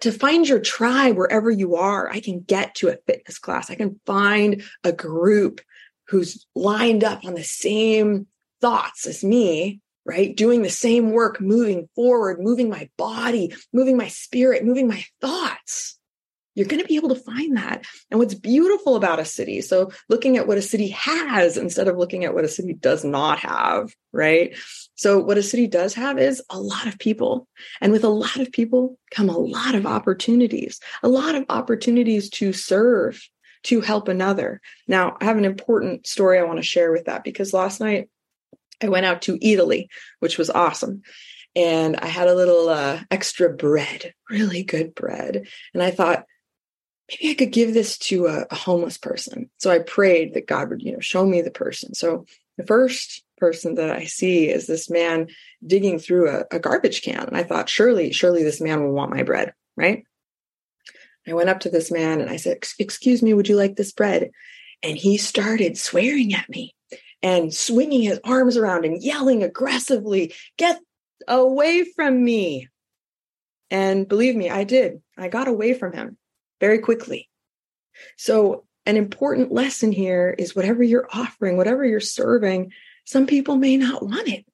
to 0.00 0.10
find 0.10 0.48
your 0.48 0.60
tribe 0.60 1.18
wherever 1.18 1.50
you 1.50 1.76
are, 1.76 2.08
I 2.08 2.20
can 2.20 2.40
get 2.40 2.74
to 2.76 2.88
a 2.88 2.96
fitness 3.06 3.38
class. 3.38 3.70
I 3.70 3.74
can 3.74 4.00
find 4.06 4.62
a 4.82 4.92
group 4.92 5.60
who's 6.08 6.46
lined 6.54 7.04
up 7.04 7.26
on 7.26 7.34
the 7.34 7.44
same 7.44 8.28
thoughts 8.62 9.06
as 9.06 9.22
me, 9.22 9.82
right? 10.06 10.34
Doing 10.34 10.62
the 10.62 10.70
same 10.70 11.10
work, 11.10 11.38
moving 11.38 11.90
forward, 11.94 12.40
moving 12.40 12.70
my 12.70 12.88
body, 12.96 13.54
moving 13.74 13.98
my 13.98 14.08
spirit, 14.08 14.64
moving 14.64 14.88
my 14.88 15.04
thoughts 15.20 15.95
you're 16.56 16.66
going 16.66 16.80
to 16.80 16.88
be 16.88 16.96
able 16.96 17.10
to 17.10 17.14
find 17.14 17.56
that. 17.56 17.84
And 18.10 18.18
what's 18.18 18.34
beautiful 18.34 18.96
about 18.96 19.20
a 19.20 19.24
city, 19.24 19.60
so 19.60 19.92
looking 20.08 20.36
at 20.36 20.48
what 20.48 20.58
a 20.58 20.62
city 20.62 20.88
has 20.88 21.56
instead 21.56 21.86
of 21.86 21.96
looking 21.96 22.24
at 22.24 22.34
what 22.34 22.44
a 22.44 22.48
city 22.48 22.72
does 22.72 23.04
not 23.04 23.38
have, 23.38 23.94
right? 24.12 24.56
So, 24.96 25.20
what 25.20 25.38
a 25.38 25.42
city 25.42 25.66
does 25.66 25.94
have 25.94 26.18
is 26.18 26.42
a 26.50 26.58
lot 26.58 26.86
of 26.86 26.98
people. 26.98 27.46
And 27.80 27.92
with 27.92 28.02
a 28.02 28.08
lot 28.08 28.38
of 28.38 28.50
people 28.50 28.98
come 29.10 29.28
a 29.28 29.38
lot 29.38 29.74
of 29.74 29.86
opportunities, 29.86 30.80
a 31.02 31.08
lot 31.08 31.34
of 31.34 31.44
opportunities 31.50 32.30
to 32.30 32.52
serve, 32.52 33.22
to 33.64 33.82
help 33.82 34.08
another. 34.08 34.60
Now, 34.88 35.18
I 35.20 35.26
have 35.26 35.36
an 35.36 35.44
important 35.44 36.06
story 36.06 36.38
I 36.38 36.44
want 36.44 36.58
to 36.58 36.62
share 36.62 36.90
with 36.90 37.04
that 37.04 37.22
because 37.22 37.52
last 37.52 37.80
night 37.80 38.08
I 38.82 38.88
went 38.88 39.06
out 39.06 39.22
to 39.22 39.38
Italy, 39.46 39.90
which 40.20 40.38
was 40.38 40.50
awesome 40.50 41.02
and 41.56 41.96
I 41.96 42.06
had 42.06 42.28
a 42.28 42.34
little 42.34 42.68
uh, 42.68 43.00
extra 43.10 43.48
bread, 43.48 44.12
really 44.28 44.62
good 44.62 44.94
bread. 44.94 45.48
And 45.72 45.82
I 45.82 45.90
thought, 45.90 46.26
maybe 47.10 47.30
I 47.30 47.34
could 47.34 47.52
give 47.52 47.74
this 47.74 47.98
to 47.98 48.26
a, 48.26 48.46
a, 48.50 48.54
homeless 48.54 48.98
person. 48.98 49.50
So 49.58 49.70
I 49.70 49.78
prayed 49.78 50.34
that 50.34 50.46
God 50.46 50.70
would, 50.70 50.82
you 50.82 50.92
know, 50.92 51.00
show 51.00 51.24
me 51.24 51.40
the 51.40 51.50
person. 51.50 51.94
So 51.94 52.26
the 52.56 52.66
first 52.66 53.22
person 53.38 53.74
that 53.74 53.90
I 53.90 54.04
see 54.04 54.48
is 54.48 54.66
this 54.66 54.90
man 54.90 55.28
digging 55.66 55.98
through 55.98 56.30
a, 56.30 56.44
a 56.50 56.58
garbage 56.58 57.02
can. 57.02 57.26
And 57.26 57.36
I 57.36 57.42
thought, 57.42 57.68
surely, 57.68 58.12
surely 58.12 58.42
this 58.42 58.60
man 58.60 58.82
will 58.82 58.92
want 58.92 59.12
my 59.12 59.22
bread, 59.22 59.52
right? 59.76 60.04
I 61.28 61.34
went 61.34 61.48
up 61.48 61.60
to 61.60 61.70
this 61.70 61.90
man 61.90 62.20
and 62.20 62.30
I 62.30 62.36
said, 62.36 62.58
Excuse 62.78 63.22
me, 63.22 63.34
would 63.34 63.48
you 63.48 63.56
like 63.56 63.76
this 63.76 63.92
bread? 63.92 64.30
And 64.82 64.96
he 64.96 65.16
started 65.16 65.76
swearing 65.76 66.34
at 66.34 66.48
me 66.48 66.74
and 67.22 67.52
swinging 67.52 68.02
his 68.02 68.20
arms 68.24 68.56
around 68.56 68.84
and 68.84 69.02
yelling 69.02 69.42
aggressively, 69.42 70.34
Get 70.56 70.80
away 71.26 71.84
from 71.96 72.22
me. 72.22 72.68
And 73.70 74.08
believe 74.08 74.36
me, 74.36 74.48
I 74.48 74.62
did. 74.62 75.02
I 75.18 75.26
got 75.26 75.48
away 75.48 75.74
from 75.74 75.92
him 75.92 76.16
very 76.60 76.78
quickly. 76.78 77.28
So, 78.16 78.64
an 78.84 78.96
important 78.96 79.50
lesson 79.50 79.90
here 79.90 80.34
is 80.38 80.54
whatever 80.54 80.82
you're 80.82 81.08
offering, 81.12 81.56
whatever 81.56 81.84
you're 81.84 82.00
serving, 82.00 82.72
some 83.04 83.26
people 83.26 83.56
may 83.56 83.76
not 83.76 84.04
want 84.04 84.28
it. 84.28 84.44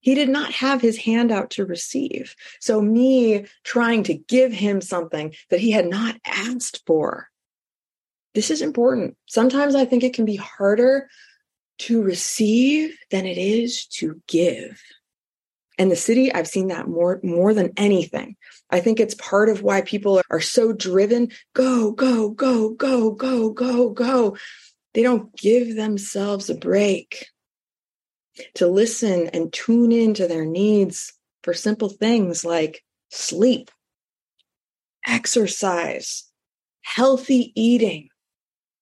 He 0.00 0.14
did 0.14 0.28
not 0.28 0.52
have 0.52 0.80
his 0.80 0.98
hand 0.98 1.32
out 1.32 1.50
to 1.50 1.64
receive. 1.64 2.36
So, 2.60 2.80
me 2.80 3.46
trying 3.64 4.04
to 4.04 4.14
give 4.14 4.52
him 4.52 4.80
something 4.80 5.34
that 5.50 5.60
he 5.60 5.72
had 5.72 5.86
not 5.86 6.16
asked 6.24 6.82
for, 6.86 7.28
this 8.34 8.50
is 8.50 8.62
important. 8.62 9.16
Sometimes 9.26 9.74
I 9.74 9.84
think 9.84 10.04
it 10.04 10.14
can 10.14 10.26
be 10.26 10.36
harder 10.36 11.08
to 11.78 12.02
receive 12.02 12.96
than 13.10 13.26
it 13.26 13.38
is 13.38 13.86
to 13.86 14.20
give. 14.28 14.80
And 15.78 15.90
the 15.90 15.96
city, 15.96 16.32
I've 16.32 16.48
seen 16.48 16.68
that 16.68 16.88
more, 16.88 17.20
more 17.22 17.52
than 17.52 17.72
anything. 17.76 18.36
I 18.70 18.80
think 18.80 18.98
it's 18.98 19.14
part 19.14 19.48
of 19.48 19.62
why 19.62 19.82
people 19.82 20.22
are 20.30 20.40
so 20.40 20.72
driven. 20.72 21.30
Go, 21.54 21.92
go, 21.92 22.30
go, 22.30 22.70
go, 22.70 23.10
go, 23.10 23.50
go, 23.50 23.90
go. 23.90 24.36
They 24.94 25.02
don't 25.02 25.36
give 25.36 25.76
themselves 25.76 26.48
a 26.48 26.54
break 26.54 27.26
to 28.54 28.66
listen 28.66 29.28
and 29.28 29.52
tune 29.52 29.92
into 29.92 30.26
their 30.26 30.46
needs 30.46 31.12
for 31.42 31.52
simple 31.52 31.88
things 31.88 32.44
like 32.44 32.82
sleep, 33.10 33.70
exercise, 35.06 36.24
healthy 36.82 37.52
eating. 37.54 38.08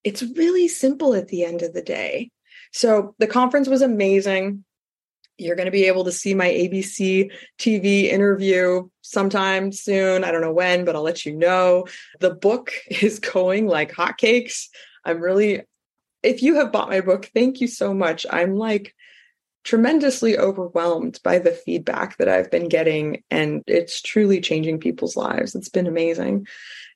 It's 0.03 0.23
really 0.23 0.67
simple 0.67 1.13
at 1.13 1.27
the 1.27 1.43
end 1.43 1.61
of 1.61 1.73
the 1.73 1.81
day. 1.81 2.31
So 2.71 3.15
the 3.19 3.27
conference 3.27 3.67
was 3.67 3.81
amazing. 3.81 4.63
You're 5.37 5.55
going 5.55 5.65
to 5.65 5.71
be 5.71 5.85
able 5.85 6.05
to 6.05 6.11
see 6.11 6.33
my 6.33 6.47
ABC 6.47 7.31
TV 7.59 8.03
interview 8.05 8.87
sometime 9.01 9.71
soon. 9.71 10.23
I 10.23 10.31
don't 10.31 10.41
know 10.41 10.53
when, 10.53 10.85
but 10.85 10.95
I'll 10.95 11.01
let 11.01 11.25
you 11.25 11.35
know. 11.35 11.85
The 12.19 12.33
book 12.33 12.71
is 12.89 13.19
going 13.19 13.67
like 13.67 13.91
hotcakes. 13.91 14.67
I'm 15.03 15.19
really, 15.19 15.63
if 16.23 16.41
you 16.41 16.55
have 16.55 16.71
bought 16.71 16.89
my 16.89 17.01
book, 17.01 17.29
thank 17.33 17.61
you 17.61 17.67
so 17.67 17.93
much. 17.93 18.25
I'm 18.29 18.55
like 18.55 18.95
tremendously 19.65 20.37
overwhelmed 20.37 21.19
by 21.23 21.39
the 21.39 21.51
feedback 21.51 22.17
that 22.17 22.29
I've 22.29 22.51
been 22.51 22.69
getting, 22.69 23.23
and 23.29 23.63
it's 23.67 24.01
truly 24.01 24.39
changing 24.39 24.79
people's 24.79 25.17
lives. 25.17 25.55
It's 25.55 25.69
been 25.69 25.87
amazing. 25.87 26.47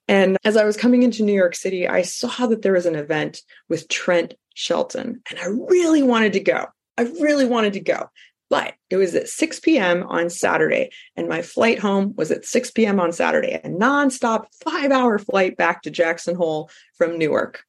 And 0.08 0.38
as 0.44 0.56
I 0.56 0.66
was 0.66 0.78
coming 0.78 1.04
into 1.04 1.24
New 1.24 1.34
York 1.34 1.56
City, 1.56 1.88
I 1.88 2.04
saw 2.04 2.48
that 2.48 2.62
there 2.62 2.74
was 2.74 2.86
an 2.86 2.96
event 2.96 3.42
with 3.68 3.90
Trent 3.90 4.36
Shelton, 4.54 5.22
and 5.30 5.40
I 5.40 5.48
really 5.48 6.04
wanted 6.04 6.34
to 6.34 6.40
go. 6.40 6.66
I 6.98 7.04
really 7.04 7.46
wanted 7.46 7.74
to 7.74 7.80
go. 7.80 8.10
But 8.50 8.74
it 8.90 8.98
was 8.98 9.14
at 9.14 9.30
6 9.30 9.60
p.m. 9.60 10.04
on 10.04 10.30
Saturday, 10.30 10.92
and 11.16 11.28
my 11.28 11.44
flight 11.44 11.78
home 11.78 12.16
was 12.16 12.32
at 12.32 12.46
6 12.46 12.72
p.m. 12.72 13.00
on 13.00 13.12
Saturday, 13.12 13.54
a 13.54 13.70
nonstop 13.70 14.46
five 14.64 14.92
hour 14.92 15.20
flight 15.20 15.56
back 15.56 15.84
to 15.84 15.92
Jackson 15.92 16.36
Hole 16.36 16.72
from 16.98 17.18
Newark. 17.18 17.64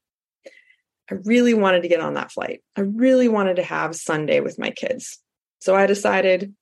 I 1.11 1.17
really 1.25 1.55
wanted 1.55 1.83
to 1.83 1.89
get 1.89 2.01
on 2.01 2.15
that 2.15 2.33
flight. 2.33 2.63
I 2.77 2.83
really 2.83 3.29
wanted 3.29 3.57
to 3.57 3.63
have 3.63 3.97
Sunday 3.97 4.41
with 4.41 4.59
my 4.59 4.71
kids. 4.71 5.19
So 5.61 5.75
I 5.75 5.87
decided 5.87 6.55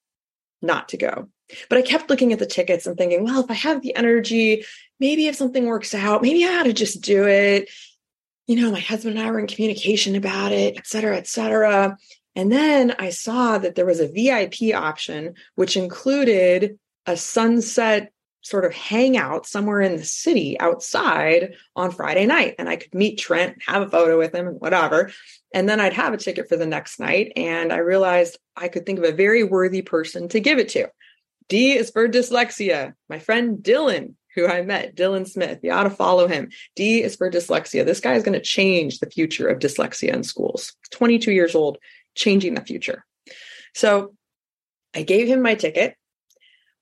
not 0.62 0.88
to 0.88 0.96
go. 0.96 1.28
But 1.68 1.78
I 1.78 1.82
kept 1.82 2.10
looking 2.10 2.32
at 2.32 2.38
the 2.38 2.46
tickets 2.46 2.86
and 2.86 2.96
thinking, 2.96 3.24
well, 3.24 3.40
if 3.42 3.50
I 3.50 3.54
have 3.54 3.82
the 3.82 3.94
energy, 3.94 4.64
maybe 5.00 5.26
if 5.26 5.36
something 5.36 5.66
works 5.66 5.94
out, 5.94 6.22
maybe 6.22 6.44
I 6.44 6.58
ought 6.58 6.64
to 6.64 6.72
just 6.72 7.00
do 7.00 7.26
it. 7.26 7.70
You 8.46 8.56
know, 8.56 8.70
my 8.70 8.80
husband 8.80 9.18
and 9.18 9.26
I 9.26 9.30
were 9.30 9.38
in 9.38 9.46
communication 9.46 10.16
about 10.16 10.52
it, 10.52 10.76
et 10.76 10.86
cetera, 10.86 11.16
et 11.16 11.26
cetera. 11.26 11.96
And 12.38 12.52
then 12.52 12.94
I 13.00 13.10
saw 13.10 13.58
that 13.58 13.74
there 13.74 13.84
was 13.84 13.98
a 13.98 14.06
VIP 14.06 14.72
option, 14.72 15.34
which 15.56 15.76
included 15.76 16.78
a 17.04 17.16
sunset 17.16 18.12
sort 18.42 18.64
of 18.64 18.72
hangout 18.72 19.44
somewhere 19.44 19.80
in 19.80 19.96
the 19.96 20.04
city 20.04 20.58
outside 20.60 21.54
on 21.74 21.90
Friday 21.90 22.26
night. 22.26 22.54
And 22.56 22.68
I 22.68 22.76
could 22.76 22.94
meet 22.94 23.18
Trent, 23.18 23.60
have 23.66 23.82
a 23.82 23.90
photo 23.90 24.16
with 24.16 24.32
him, 24.32 24.46
and 24.46 24.60
whatever. 24.60 25.10
And 25.52 25.68
then 25.68 25.80
I'd 25.80 25.94
have 25.94 26.12
a 26.12 26.16
ticket 26.16 26.48
for 26.48 26.56
the 26.56 26.64
next 26.64 27.00
night. 27.00 27.32
And 27.34 27.72
I 27.72 27.78
realized 27.78 28.38
I 28.56 28.68
could 28.68 28.86
think 28.86 29.00
of 29.00 29.04
a 29.04 29.10
very 29.10 29.42
worthy 29.42 29.82
person 29.82 30.28
to 30.28 30.38
give 30.38 30.60
it 30.60 30.68
to. 30.70 30.86
D 31.48 31.72
is 31.72 31.90
for 31.90 32.08
dyslexia. 32.08 32.92
My 33.08 33.18
friend 33.18 33.58
Dylan, 33.58 34.14
who 34.36 34.46
I 34.46 34.62
met, 34.62 34.94
Dylan 34.94 35.26
Smith. 35.26 35.58
You 35.64 35.72
ought 35.72 35.84
to 35.84 35.90
follow 35.90 36.28
him. 36.28 36.50
D 36.76 37.02
is 37.02 37.16
for 37.16 37.28
dyslexia. 37.28 37.84
This 37.84 37.98
guy 37.98 38.14
is 38.14 38.22
going 38.22 38.38
to 38.38 38.40
change 38.40 39.00
the 39.00 39.10
future 39.10 39.48
of 39.48 39.58
dyslexia 39.58 40.14
in 40.14 40.22
schools. 40.22 40.74
22 40.92 41.32
years 41.32 41.56
old, 41.56 41.78
changing 42.18 42.54
the 42.54 42.64
future. 42.64 43.04
So 43.74 44.14
I 44.94 45.02
gave 45.02 45.28
him 45.28 45.40
my 45.40 45.54
ticket. 45.54 45.94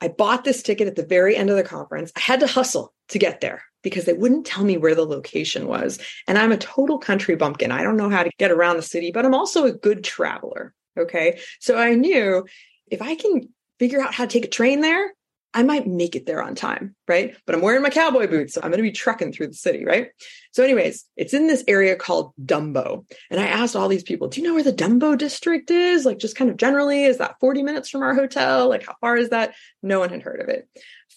I 0.00 0.09
bought 0.09 0.45
this 0.45 0.62
ticket 0.62 0.88
at 0.88 0.97
the 0.97 1.07
very 1.07 1.37
end 1.37 1.50
of 1.50 1.57
the 1.57 1.62
conference. 1.62 2.12
I 2.16 2.21
had 2.21 2.40
to 2.40 2.47
hustle 2.47 2.93
to 3.09 3.19
get 3.19 3.40
there 3.40 3.62
because 3.83 4.05
they 4.05 4.12
wouldn't 4.12 4.47
tell 4.47 4.64
me 4.64 4.76
where 4.76 4.95
the 4.95 5.07
location 5.07 5.66
was. 5.66 5.99
And 6.26 6.37
I'm 6.37 6.52
a 6.52 6.57
total 6.57 6.99
country 6.99 7.37
bumpkin. 7.37 7.71
I 7.71 7.83
don't 7.83 7.97
know 7.97 8.11
how 8.11 8.23
to 8.23 8.31
get 8.38 8.50
around 8.50 8.76
the 8.76 8.83
city, 8.83 9.11
but 9.12 9.25
I'm 9.25 9.35
also 9.35 9.64
a 9.64 9.73
good 9.73 10.02
traveler. 10.02 10.75
Okay. 10.99 11.40
So 11.61 11.76
I 11.76 11.95
knew 11.95 12.47
if 12.90 13.00
I 13.00 13.14
can 13.14 13.49
figure 13.78 14.00
out 14.00 14.14
how 14.14 14.25
to 14.25 14.31
take 14.31 14.45
a 14.45 14.49
train 14.49 14.81
there, 14.81 15.12
I 15.57 15.63
might 15.63 15.87
make 15.87 16.15
it 16.15 16.27
there 16.27 16.43
on 16.43 16.55
time, 16.55 16.95
right? 17.09 17.35
But 17.47 17.55
I'm 17.55 17.63
wearing 17.63 17.81
my 17.81 17.89
cowboy 17.89 18.27
boots, 18.27 18.53
so 18.53 18.61
I'm 18.63 18.69
going 18.69 18.77
to 18.77 18.83
be 18.83 18.93
trucking 18.93 19.33
through 19.33 19.47
the 19.47 19.55
city, 19.55 19.87
right? 19.87 20.11
So, 20.53 20.63
anyways, 20.63 21.07
it's 21.17 21.33
in 21.33 21.47
this 21.47 21.65
area 21.67 21.97
called 21.97 22.35
Dumbo. 22.45 23.07
And 23.31 23.41
I 23.41 23.47
asked 23.47 23.75
all 23.75 23.89
these 23.89 24.03
people, 24.03 24.29
do 24.29 24.39
you 24.39 24.47
know 24.47 24.53
where 24.53 24.63
the 24.63 24.71
Dumbo 24.71 25.17
district 25.17 25.71
is? 25.71 26.05
Like, 26.05 26.19
just 26.19 26.37
kind 26.37 26.51
of 26.51 26.59
generally, 26.59 27.05
is 27.05 27.17
that 27.17 27.41
40 27.41 27.63
minutes 27.63 27.89
from 27.89 28.03
our 28.03 28.15
hotel? 28.15 28.69
Like, 28.69 28.85
how 28.85 28.97
far 29.01 29.17
is 29.17 29.31
that? 29.31 29.55
No 29.83 29.99
one 29.99 30.11
had 30.11 30.21
heard 30.21 30.43
of 30.43 30.51
it. 30.51 30.69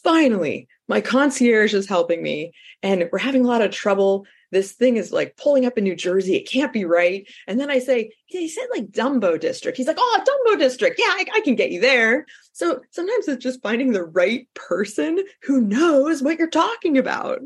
Finally, 0.05 0.69
my 0.87 1.01
concierge 1.01 1.73
is 1.73 1.89
helping 1.89 2.23
me, 2.23 2.53
and 2.81 3.09
we're 3.11 3.19
having 3.19 3.43
a 3.43 3.47
lot 3.47 3.61
of 3.61 3.71
trouble 3.71 4.25
this 4.51 4.73
thing 4.73 4.97
is 4.97 5.11
like 5.11 5.37
pulling 5.37 5.65
up 5.65 5.77
in 5.77 5.83
New 5.83 5.95
Jersey. 5.95 6.35
It 6.35 6.49
can't 6.49 6.73
be 6.73 6.85
right. 6.85 7.27
And 7.47 7.59
then 7.59 7.69
I 7.69 7.79
say, 7.79 8.11
he 8.25 8.47
said 8.47 8.65
like 8.71 8.91
Dumbo 8.91 9.39
District. 9.39 9.77
He's 9.77 9.87
like, 9.87 9.97
oh, 9.99 10.23
Dumbo 10.25 10.59
District. 10.59 10.99
Yeah, 10.99 11.09
I, 11.09 11.25
I 11.35 11.39
can 11.41 11.55
get 11.55 11.71
you 11.71 11.81
there. 11.81 12.25
So 12.53 12.81
sometimes 12.91 13.27
it's 13.27 13.43
just 13.43 13.61
finding 13.61 13.91
the 13.91 14.03
right 14.03 14.47
person 14.53 15.19
who 15.43 15.61
knows 15.61 16.21
what 16.21 16.39
you're 16.39 16.49
talking 16.49 16.97
about. 16.97 17.39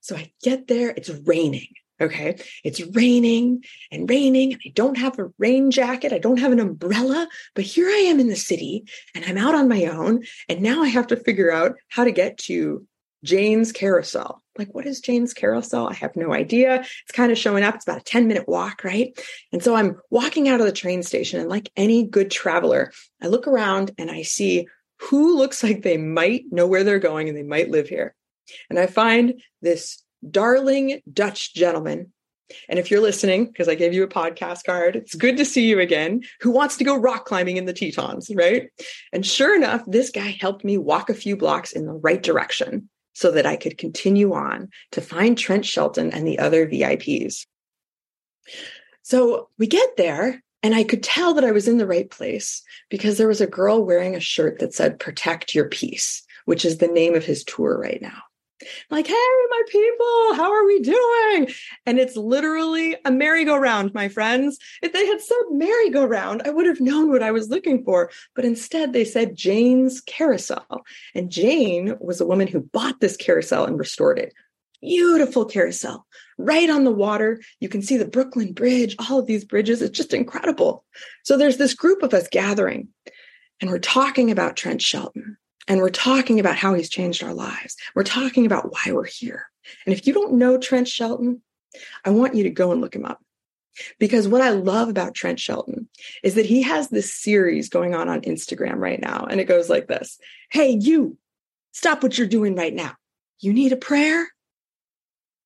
So 0.00 0.16
I 0.16 0.32
get 0.42 0.68
there, 0.68 0.90
it's 0.90 1.10
raining. 1.10 1.68
Okay. 2.00 2.38
It's 2.62 2.80
raining 2.80 3.64
and 3.90 4.08
raining, 4.08 4.52
and 4.52 4.62
I 4.64 4.70
don't 4.74 4.96
have 4.98 5.18
a 5.18 5.30
rain 5.36 5.72
jacket. 5.72 6.12
I 6.12 6.18
don't 6.18 6.38
have 6.38 6.52
an 6.52 6.60
umbrella, 6.60 7.26
but 7.54 7.64
here 7.64 7.88
I 7.88 8.04
am 8.06 8.20
in 8.20 8.28
the 8.28 8.36
city 8.36 8.84
and 9.14 9.24
I'm 9.24 9.36
out 9.36 9.56
on 9.56 9.68
my 9.68 9.86
own. 9.86 10.22
And 10.48 10.62
now 10.62 10.82
I 10.82 10.88
have 10.88 11.08
to 11.08 11.16
figure 11.16 11.50
out 11.50 11.74
how 11.88 12.04
to 12.04 12.12
get 12.12 12.38
to 12.38 12.86
Jane's 13.24 13.72
Carousel. 13.72 14.42
Like, 14.56 14.74
what 14.74 14.86
is 14.86 15.00
Jane's 15.00 15.34
Carousel? 15.34 15.88
I 15.88 15.94
have 15.94 16.16
no 16.16 16.32
idea. 16.32 16.80
It's 16.80 17.12
kind 17.12 17.30
of 17.30 17.38
showing 17.38 17.64
up. 17.64 17.76
It's 17.76 17.84
about 17.84 18.00
a 18.00 18.04
10 18.04 18.26
minute 18.26 18.48
walk, 18.48 18.84
right? 18.84 19.18
And 19.52 19.62
so 19.62 19.74
I'm 19.74 20.00
walking 20.10 20.48
out 20.48 20.60
of 20.60 20.66
the 20.66 20.72
train 20.72 21.02
station, 21.02 21.40
and 21.40 21.48
like 21.48 21.70
any 21.76 22.04
good 22.04 22.30
traveler, 22.30 22.92
I 23.22 23.28
look 23.28 23.46
around 23.46 23.92
and 23.98 24.10
I 24.10 24.22
see 24.22 24.66
who 25.00 25.36
looks 25.36 25.62
like 25.62 25.82
they 25.82 25.96
might 25.96 26.44
know 26.50 26.66
where 26.66 26.84
they're 26.84 26.98
going 26.98 27.28
and 27.28 27.36
they 27.36 27.44
might 27.44 27.70
live 27.70 27.88
here. 27.88 28.14
And 28.68 28.78
I 28.78 28.86
find 28.86 29.40
this 29.62 30.02
darling 30.28 31.00
Dutch 31.12 31.54
gentleman. 31.54 32.12
And 32.68 32.78
if 32.78 32.90
you're 32.90 33.02
listening, 33.02 33.46
because 33.46 33.68
I 33.68 33.74
gave 33.74 33.92
you 33.92 34.02
a 34.02 34.08
podcast 34.08 34.64
card, 34.64 34.96
it's 34.96 35.14
good 35.14 35.36
to 35.36 35.44
see 35.44 35.68
you 35.68 35.80
again, 35.80 36.22
who 36.40 36.50
wants 36.50 36.78
to 36.78 36.84
go 36.84 36.96
rock 36.96 37.26
climbing 37.26 37.58
in 37.58 37.66
the 37.66 37.74
Tetons, 37.74 38.30
right? 38.34 38.70
And 39.12 39.24
sure 39.24 39.54
enough, 39.54 39.82
this 39.86 40.10
guy 40.10 40.36
helped 40.40 40.64
me 40.64 40.78
walk 40.78 41.10
a 41.10 41.14
few 41.14 41.36
blocks 41.36 41.72
in 41.72 41.84
the 41.84 41.92
right 41.92 42.22
direction 42.22 42.88
so 43.18 43.32
that 43.32 43.46
I 43.46 43.56
could 43.56 43.78
continue 43.78 44.32
on 44.32 44.68
to 44.92 45.00
find 45.00 45.36
Trent 45.36 45.66
Shelton 45.66 46.12
and 46.12 46.24
the 46.24 46.38
other 46.38 46.68
VIPs. 46.68 47.46
So 49.02 49.48
we 49.58 49.66
get 49.66 49.96
there, 49.96 50.40
and 50.62 50.72
I 50.72 50.84
could 50.84 51.02
tell 51.02 51.34
that 51.34 51.44
I 51.44 51.50
was 51.50 51.66
in 51.66 51.78
the 51.78 51.86
right 51.86 52.08
place 52.08 52.62
because 52.88 53.18
there 53.18 53.26
was 53.26 53.40
a 53.40 53.46
girl 53.48 53.84
wearing 53.84 54.14
a 54.14 54.20
shirt 54.20 54.60
that 54.60 54.72
said, 54.72 55.00
Protect 55.00 55.52
Your 55.52 55.64
Peace, 55.64 56.22
which 56.44 56.64
is 56.64 56.78
the 56.78 56.86
name 56.86 57.16
of 57.16 57.24
his 57.24 57.42
tour 57.42 57.76
right 57.76 58.00
now 58.00 58.22
like, 58.90 59.06
hey, 59.06 59.14
my 59.14 59.62
people, 59.68 60.34
how 60.34 60.52
are 60.52 60.66
we 60.66 60.80
doing? 60.80 61.48
And 61.86 61.98
it's 61.98 62.16
literally 62.16 62.96
a 63.04 63.10
merry-go-round, 63.10 63.94
my 63.94 64.08
friends. 64.08 64.58
If 64.82 64.92
they 64.92 65.06
had 65.06 65.20
said 65.20 65.36
merry-go-round, 65.50 66.42
I 66.44 66.50
would 66.50 66.66
have 66.66 66.80
known 66.80 67.10
what 67.10 67.22
I 67.22 67.30
was 67.30 67.48
looking 67.48 67.84
for. 67.84 68.10
But 68.34 68.44
instead, 68.44 68.92
they 68.92 69.04
said 69.04 69.36
Jane's 69.36 70.00
carousel. 70.00 70.84
And 71.14 71.30
Jane 71.30 71.96
was 72.00 72.20
a 72.20 72.26
woman 72.26 72.48
who 72.48 72.60
bought 72.60 73.00
this 73.00 73.16
carousel 73.16 73.64
and 73.64 73.78
restored 73.78 74.18
it. 74.18 74.34
Beautiful 74.80 75.44
carousel, 75.44 76.06
right 76.36 76.70
on 76.70 76.84
the 76.84 76.92
water. 76.92 77.40
You 77.58 77.68
can 77.68 77.82
see 77.82 77.96
the 77.96 78.06
Brooklyn 78.06 78.52
Bridge, 78.52 78.94
all 78.98 79.18
of 79.18 79.26
these 79.26 79.44
bridges. 79.44 79.82
It's 79.82 79.96
just 79.96 80.14
incredible. 80.14 80.84
So 81.24 81.36
there's 81.36 81.56
this 81.56 81.74
group 81.74 82.04
of 82.04 82.14
us 82.14 82.28
gathering, 82.30 82.86
and 83.60 83.70
we're 83.70 83.80
talking 83.80 84.30
about 84.30 84.56
Trent 84.56 84.80
Shelton. 84.80 85.36
And 85.68 85.80
we're 85.80 85.90
talking 85.90 86.40
about 86.40 86.56
how 86.56 86.74
he's 86.74 86.88
changed 86.88 87.22
our 87.22 87.34
lives. 87.34 87.76
We're 87.94 88.02
talking 88.02 88.46
about 88.46 88.72
why 88.72 88.92
we're 88.92 89.04
here. 89.04 89.46
And 89.84 89.94
if 89.94 90.06
you 90.06 90.14
don't 90.14 90.34
know 90.34 90.58
Trent 90.58 90.88
Shelton, 90.88 91.42
I 92.04 92.10
want 92.10 92.34
you 92.34 92.44
to 92.44 92.50
go 92.50 92.72
and 92.72 92.80
look 92.80 92.94
him 92.94 93.04
up. 93.04 93.22
Because 93.98 94.26
what 94.26 94.40
I 94.40 94.50
love 94.50 94.88
about 94.88 95.14
Trent 95.14 95.38
Shelton 95.38 95.88
is 96.24 96.34
that 96.34 96.46
he 96.46 96.62
has 96.62 96.88
this 96.88 97.14
series 97.14 97.68
going 97.68 97.94
on 97.94 98.08
on 98.08 98.22
Instagram 98.22 98.78
right 98.78 99.00
now. 99.00 99.26
And 99.30 99.40
it 99.40 99.44
goes 99.44 99.68
like 99.68 99.86
this 99.86 100.18
Hey, 100.50 100.70
you, 100.70 101.16
stop 101.72 102.02
what 102.02 102.18
you're 102.18 102.26
doing 102.26 102.56
right 102.56 102.74
now. 102.74 102.94
You 103.38 103.52
need 103.52 103.72
a 103.72 103.76
prayer? 103.76 104.26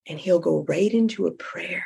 And 0.06 0.18
he'll 0.18 0.40
go 0.40 0.64
right 0.66 0.92
into 0.92 1.26
a 1.26 1.32
prayer. 1.32 1.84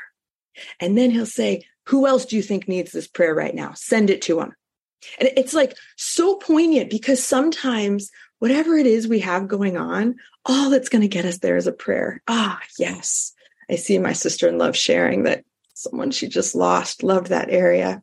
And 0.78 0.96
then 0.96 1.10
he'll 1.10 1.26
say, 1.26 1.66
Who 1.86 2.06
else 2.06 2.26
do 2.26 2.36
you 2.36 2.42
think 2.42 2.68
needs 2.68 2.92
this 2.92 3.08
prayer 3.08 3.34
right 3.34 3.54
now? 3.54 3.72
Send 3.74 4.10
it 4.10 4.22
to 4.22 4.40
him. 4.40 4.54
And 5.18 5.30
it's 5.36 5.54
like 5.54 5.76
so 5.96 6.36
poignant 6.36 6.90
because 6.90 7.24
sometimes 7.24 8.10
whatever 8.38 8.76
it 8.76 8.86
is 8.86 9.08
we 9.08 9.20
have 9.20 9.48
going 9.48 9.76
on, 9.76 10.16
all 10.44 10.70
that's 10.70 10.88
going 10.88 11.02
to 11.02 11.08
get 11.08 11.24
us 11.24 11.38
there 11.38 11.56
is 11.56 11.66
a 11.66 11.72
prayer. 11.72 12.22
Ah, 12.28 12.60
yes. 12.78 13.32
I 13.70 13.76
see 13.76 13.98
my 13.98 14.12
sister 14.12 14.48
in 14.48 14.58
love 14.58 14.76
sharing 14.76 15.24
that 15.24 15.44
someone 15.74 16.10
she 16.10 16.28
just 16.28 16.54
lost 16.54 17.02
loved 17.02 17.28
that 17.28 17.50
area. 17.50 18.02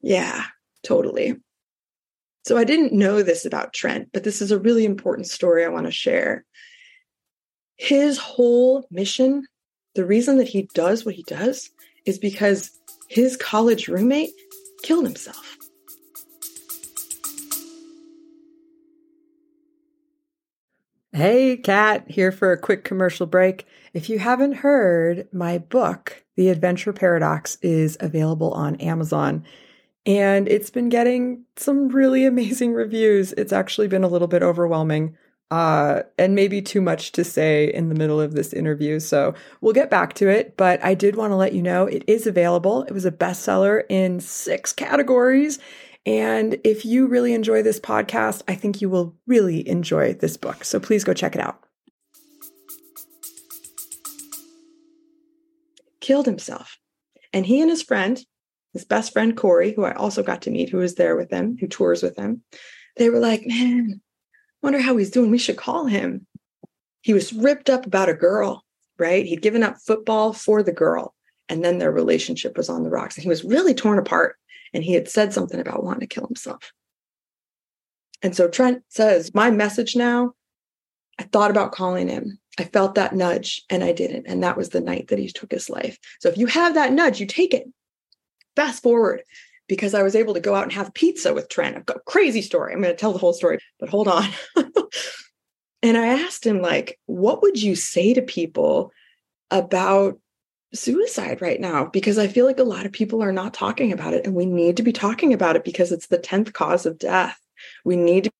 Yeah, 0.00 0.44
totally. 0.82 1.36
So 2.46 2.58
I 2.58 2.64
didn't 2.64 2.92
know 2.92 3.22
this 3.22 3.46
about 3.46 3.72
Trent, 3.72 4.10
but 4.12 4.24
this 4.24 4.42
is 4.42 4.50
a 4.50 4.58
really 4.58 4.84
important 4.84 5.26
story 5.26 5.64
I 5.64 5.68
want 5.68 5.86
to 5.86 5.92
share. 5.92 6.44
His 7.76 8.18
whole 8.18 8.86
mission, 8.90 9.46
the 9.94 10.04
reason 10.04 10.36
that 10.38 10.48
he 10.48 10.68
does 10.74 11.04
what 11.04 11.14
he 11.14 11.22
does 11.22 11.70
is 12.04 12.18
because 12.18 12.70
his 13.08 13.36
college 13.36 13.88
roommate 13.88 14.32
killed 14.82 15.06
himself. 15.06 15.56
Hey, 21.14 21.58
Kat, 21.58 22.10
here 22.10 22.32
for 22.32 22.50
a 22.50 22.58
quick 22.58 22.82
commercial 22.82 23.24
break. 23.24 23.68
If 23.92 24.10
you 24.10 24.18
haven't 24.18 24.54
heard, 24.54 25.28
my 25.32 25.58
book, 25.58 26.24
The 26.34 26.48
Adventure 26.48 26.92
Paradox, 26.92 27.56
is 27.62 27.96
available 28.00 28.50
on 28.52 28.74
Amazon. 28.80 29.44
And 30.04 30.48
it's 30.48 30.70
been 30.70 30.88
getting 30.88 31.44
some 31.54 31.86
really 31.86 32.26
amazing 32.26 32.72
reviews. 32.72 33.32
It's 33.34 33.52
actually 33.52 33.86
been 33.86 34.02
a 34.02 34.08
little 34.08 34.26
bit 34.26 34.42
overwhelming 34.42 35.16
uh, 35.52 36.02
and 36.18 36.34
maybe 36.34 36.60
too 36.60 36.80
much 36.80 37.12
to 37.12 37.22
say 37.22 37.72
in 37.72 37.90
the 37.90 37.94
middle 37.94 38.20
of 38.20 38.32
this 38.32 38.52
interview. 38.52 38.98
So 38.98 39.34
we'll 39.60 39.72
get 39.72 39.90
back 39.90 40.14
to 40.14 40.28
it. 40.28 40.56
But 40.56 40.84
I 40.84 40.94
did 40.94 41.14
want 41.14 41.30
to 41.30 41.36
let 41.36 41.52
you 41.52 41.62
know 41.62 41.86
it 41.86 42.02
is 42.08 42.26
available. 42.26 42.82
It 42.82 42.92
was 42.92 43.04
a 43.04 43.12
bestseller 43.12 43.84
in 43.88 44.18
six 44.18 44.72
categories 44.72 45.60
and 46.06 46.58
if 46.64 46.84
you 46.84 47.06
really 47.06 47.32
enjoy 47.32 47.62
this 47.62 47.80
podcast, 47.80 48.42
I 48.46 48.54
think 48.54 48.80
you 48.80 48.90
will 48.90 49.16
really 49.26 49.66
enjoy 49.66 50.14
this 50.14 50.36
book. 50.36 50.64
So 50.64 50.78
please 50.78 51.02
go 51.02 51.14
check 51.14 51.34
it 51.34 51.40
out. 51.40 51.60
Killed 56.00 56.26
himself. 56.26 56.78
And 57.32 57.46
he 57.46 57.60
and 57.60 57.70
his 57.70 57.82
friend, 57.82 58.22
his 58.74 58.84
best 58.84 59.12
friend 59.12 59.36
Corey, 59.36 59.72
who 59.72 59.84
I 59.84 59.92
also 59.94 60.22
got 60.22 60.42
to 60.42 60.50
meet, 60.50 60.68
who 60.68 60.78
was 60.78 60.96
there 60.96 61.16
with 61.16 61.30
him, 61.30 61.56
who 61.58 61.66
tours 61.66 62.02
with 62.02 62.16
him, 62.16 62.42
they 62.96 63.08
were 63.08 63.18
like, 63.18 63.42
man, 63.46 64.00
wonder 64.62 64.80
how 64.80 64.96
he's 64.96 65.10
doing. 65.10 65.30
We 65.30 65.38
should 65.38 65.56
call 65.56 65.86
him. 65.86 66.26
He 67.00 67.14
was 67.14 67.32
ripped 67.32 67.70
up 67.70 67.86
about 67.86 68.08
a 68.08 68.14
girl, 68.14 68.64
right? 68.98 69.24
He'd 69.24 69.42
given 69.42 69.62
up 69.62 69.78
football 69.78 70.32
for 70.32 70.62
the 70.62 70.72
girl. 70.72 71.14
And 71.48 71.64
then 71.64 71.78
their 71.78 71.92
relationship 71.92 72.56
was 72.56 72.68
on 72.68 72.82
the 72.82 72.90
rocks. 72.90 73.16
And 73.16 73.22
he 73.22 73.28
was 73.28 73.44
really 73.44 73.74
torn 73.74 73.98
apart 73.98 74.36
and 74.74 74.84
he 74.84 74.92
had 74.92 75.08
said 75.08 75.32
something 75.32 75.60
about 75.60 75.84
wanting 75.84 76.00
to 76.00 76.06
kill 76.06 76.26
himself. 76.26 76.72
And 78.22 78.36
so 78.36 78.48
Trent 78.48 78.82
says, 78.88 79.32
My 79.32 79.50
message 79.50 79.96
now, 79.96 80.32
I 81.18 81.22
thought 81.22 81.50
about 81.50 81.72
calling 81.72 82.08
him. 82.08 82.38
I 82.58 82.64
felt 82.64 82.96
that 82.96 83.14
nudge 83.14 83.62
and 83.70 83.82
I 83.82 83.92
didn't. 83.92 84.26
And 84.26 84.42
that 84.42 84.56
was 84.56 84.70
the 84.70 84.80
night 84.80 85.08
that 85.08 85.18
he 85.18 85.28
took 85.28 85.52
his 85.52 85.70
life. 85.70 85.98
So 86.20 86.28
if 86.28 86.36
you 86.36 86.46
have 86.46 86.74
that 86.74 86.92
nudge, 86.92 87.20
you 87.20 87.26
take 87.26 87.54
it. 87.54 87.64
Fast 88.56 88.82
forward, 88.82 89.22
because 89.68 89.94
I 89.94 90.02
was 90.02 90.14
able 90.14 90.34
to 90.34 90.40
go 90.40 90.54
out 90.54 90.64
and 90.64 90.72
have 90.72 90.94
pizza 90.94 91.34
with 91.34 91.48
Trent. 91.48 91.76
I've 91.76 91.86
got 91.86 91.96
a 91.96 92.02
crazy 92.06 92.42
story. 92.42 92.72
I'm 92.72 92.80
going 92.80 92.94
to 92.94 92.98
tell 92.98 93.12
the 93.12 93.18
whole 93.18 93.32
story, 93.32 93.58
but 93.80 93.88
hold 93.88 94.06
on. 94.06 94.28
and 95.82 95.96
I 95.96 96.06
asked 96.06 96.46
him, 96.46 96.60
like, 96.60 96.98
what 97.06 97.42
would 97.42 97.60
you 97.60 97.74
say 97.74 98.14
to 98.14 98.22
people 98.22 98.92
about 99.50 100.18
suicide 100.74 101.40
right 101.40 101.60
now 101.60 101.86
because 101.86 102.18
I 102.18 102.26
feel 102.26 102.46
like 102.46 102.58
a 102.58 102.64
lot 102.64 102.86
of 102.86 102.92
people 102.92 103.22
are 103.22 103.32
not 103.32 103.54
talking 103.54 103.92
about 103.92 104.14
it 104.14 104.26
and 104.26 104.34
we 104.34 104.46
need 104.46 104.76
to 104.76 104.82
be 104.82 104.92
talking 104.92 105.32
about 105.32 105.56
it 105.56 105.64
because 105.64 105.92
it's 105.92 106.08
the 106.08 106.18
10th 106.18 106.52
cause 106.52 106.86
of 106.86 106.98
death. 106.98 107.38
We 107.84 107.96
need 107.96 108.24
to 108.24 108.30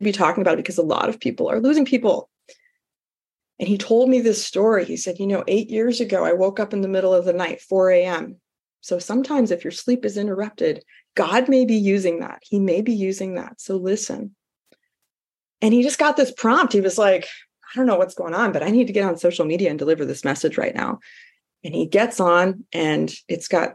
be 0.00 0.12
talking 0.12 0.42
about 0.42 0.54
it 0.54 0.58
because 0.58 0.78
a 0.78 0.82
lot 0.82 1.08
of 1.08 1.20
people 1.20 1.48
are 1.48 1.60
losing 1.60 1.84
people. 1.84 2.28
And 3.58 3.68
he 3.68 3.78
told 3.78 4.08
me 4.08 4.20
this 4.20 4.44
story. 4.44 4.84
He 4.84 4.96
said, 4.96 5.20
You 5.20 5.26
know, 5.26 5.44
eight 5.46 5.70
years 5.70 6.00
ago, 6.00 6.24
I 6.24 6.32
woke 6.32 6.58
up 6.58 6.72
in 6.72 6.80
the 6.80 6.88
middle 6.88 7.14
of 7.14 7.24
the 7.24 7.32
night, 7.32 7.60
4 7.60 7.90
a.m. 7.90 8.40
So 8.80 8.98
sometimes 8.98 9.50
if 9.50 9.64
your 9.64 9.70
sleep 9.70 10.04
is 10.04 10.18
interrupted, 10.18 10.84
God 11.14 11.48
may 11.48 11.64
be 11.64 11.76
using 11.76 12.20
that. 12.20 12.40
He 12.42 12.58
may 12.58 12.82
be 12.82 12.92
using 12.92 13.36
that. 13.36 13.60
So 13.60 13.76
listen. 13.76 14.34
And 15.62 15.72
he 15.72 15.82
just 15.82 15.98
got 15.98 16.16
this 16.16 16.32
prompt. 16.32 16.72
He 16.72 16.80
was 16.80 16.98
like, 16.98 17.26
I 17.62 17.78
don't 17.78 17.86
know 17.86 17.96
what's 17.96 18.14
going 18.14 18.34
on, 18.34 18.52
but 18.52 18.62
I 18.62 18.70
need 18.70 18.88
to 18.88 18.92
get 18.92 19.04
on 19.04 19.16
social 19.16 19.46
media 19.46 19.70
and 19.70 19.78
deliver 19.78 20.04
this 20.04 20.24
message 20.24 20.58
right 20.58 20.74
now. 20.74 20.98
And 21.64 21.74
he 21.74 21.86
gets 21.86 22.20
on, 22.20 22.64
and 22.72 23.12
it's 23.26 23.48
got 23.48 23.74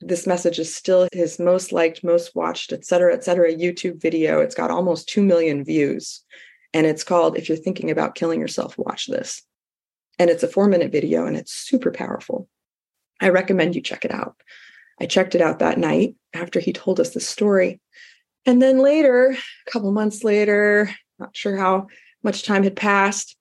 this 0.00 0.26
message 0.26 0.58
is 0.58 0.74
still 0.74 1.08
his 1.12 1.38
most 1.38 1.72
liked, 1.72 2.02
most 2.02 2.34
watched, 2.34 2.72
et 2.72 2.84
cetera, 2.84 3.12
et 3.14 3.22
cetera, 3.22 3.52
YouTube 3.52 4.00
video. 4.00 4.40
It's 4.40 4.54
got 4.54 4.70
almost 4.70 5.08
2 5.10 5.22
million 5.22 5.64
views. 5.64 6.24
And 6.72 6.86
it's 6.86 7.04
called 7.04 7.36
If 7.36 7.48
You're 7.48 7.58
Thinking 7.58 7.90
About 7.90 8.14
Killing 8.14 8.40
Yourself, 8.40 8.78
Watch 8.78 9.06
This. 9.06 9.42
And 10.18 10.30
it's 10.30 10.42
a 10.42 10.48
four 10.48 10.68
minute 10.68 10.92
video 10.92 11.26
and 11.26 11.36
it's 11.36 11.52
super 11.52 11.90
powerful. 11.90 12.48
I 13.20 13.28
recommend 13.28 13.74
you 13.74 13.82
check 13.82 14.04
it 14.04 14.12
out. 14.12 14.36
I 15.00 15.06
checked 15.06 15.34
it 15.34 15.40
out 15.40 15.58
that 15.58 15.78
night 15.78 16.14
after 16.34 16.60
he 16.60 16.72
told 16.72 17.00
us 17.00 17.10
the 17.10 17.20
story. 17.20 17.80
And 18.46 18.60
then 18.60 18.78
later, 18.78 19.36
a 19.66 19.70
couple 19.70 19.92
months 19.92 20.24
later, 20.24 20.90
not 21.18 21.36
sure 21.36 21.56
how 21.56 21.88
much 22.22 22.44
time 22.44 22.62
had 22.62 22.76
passed, 22.76 23.36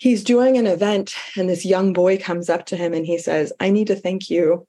he's 0.00 0.24
doing 0.24 0.56
an 0.56 0.66
event 0.66 1.14
and 1.36 1.46
this 1.46 1.66
young 1.66 1.92
boy 1.92 2.16
comes 2.16 2.48
up 2.48 2.64
to 2.64 2.74
him 2.74 2.94
and 2.94 3.04
he 3.04 3.18
says, 3.18 3.52
I 3.60 3.68
need 3.68 3.88
to 3.88 3.94
thank 3.94 4.30
you 4.30 4.66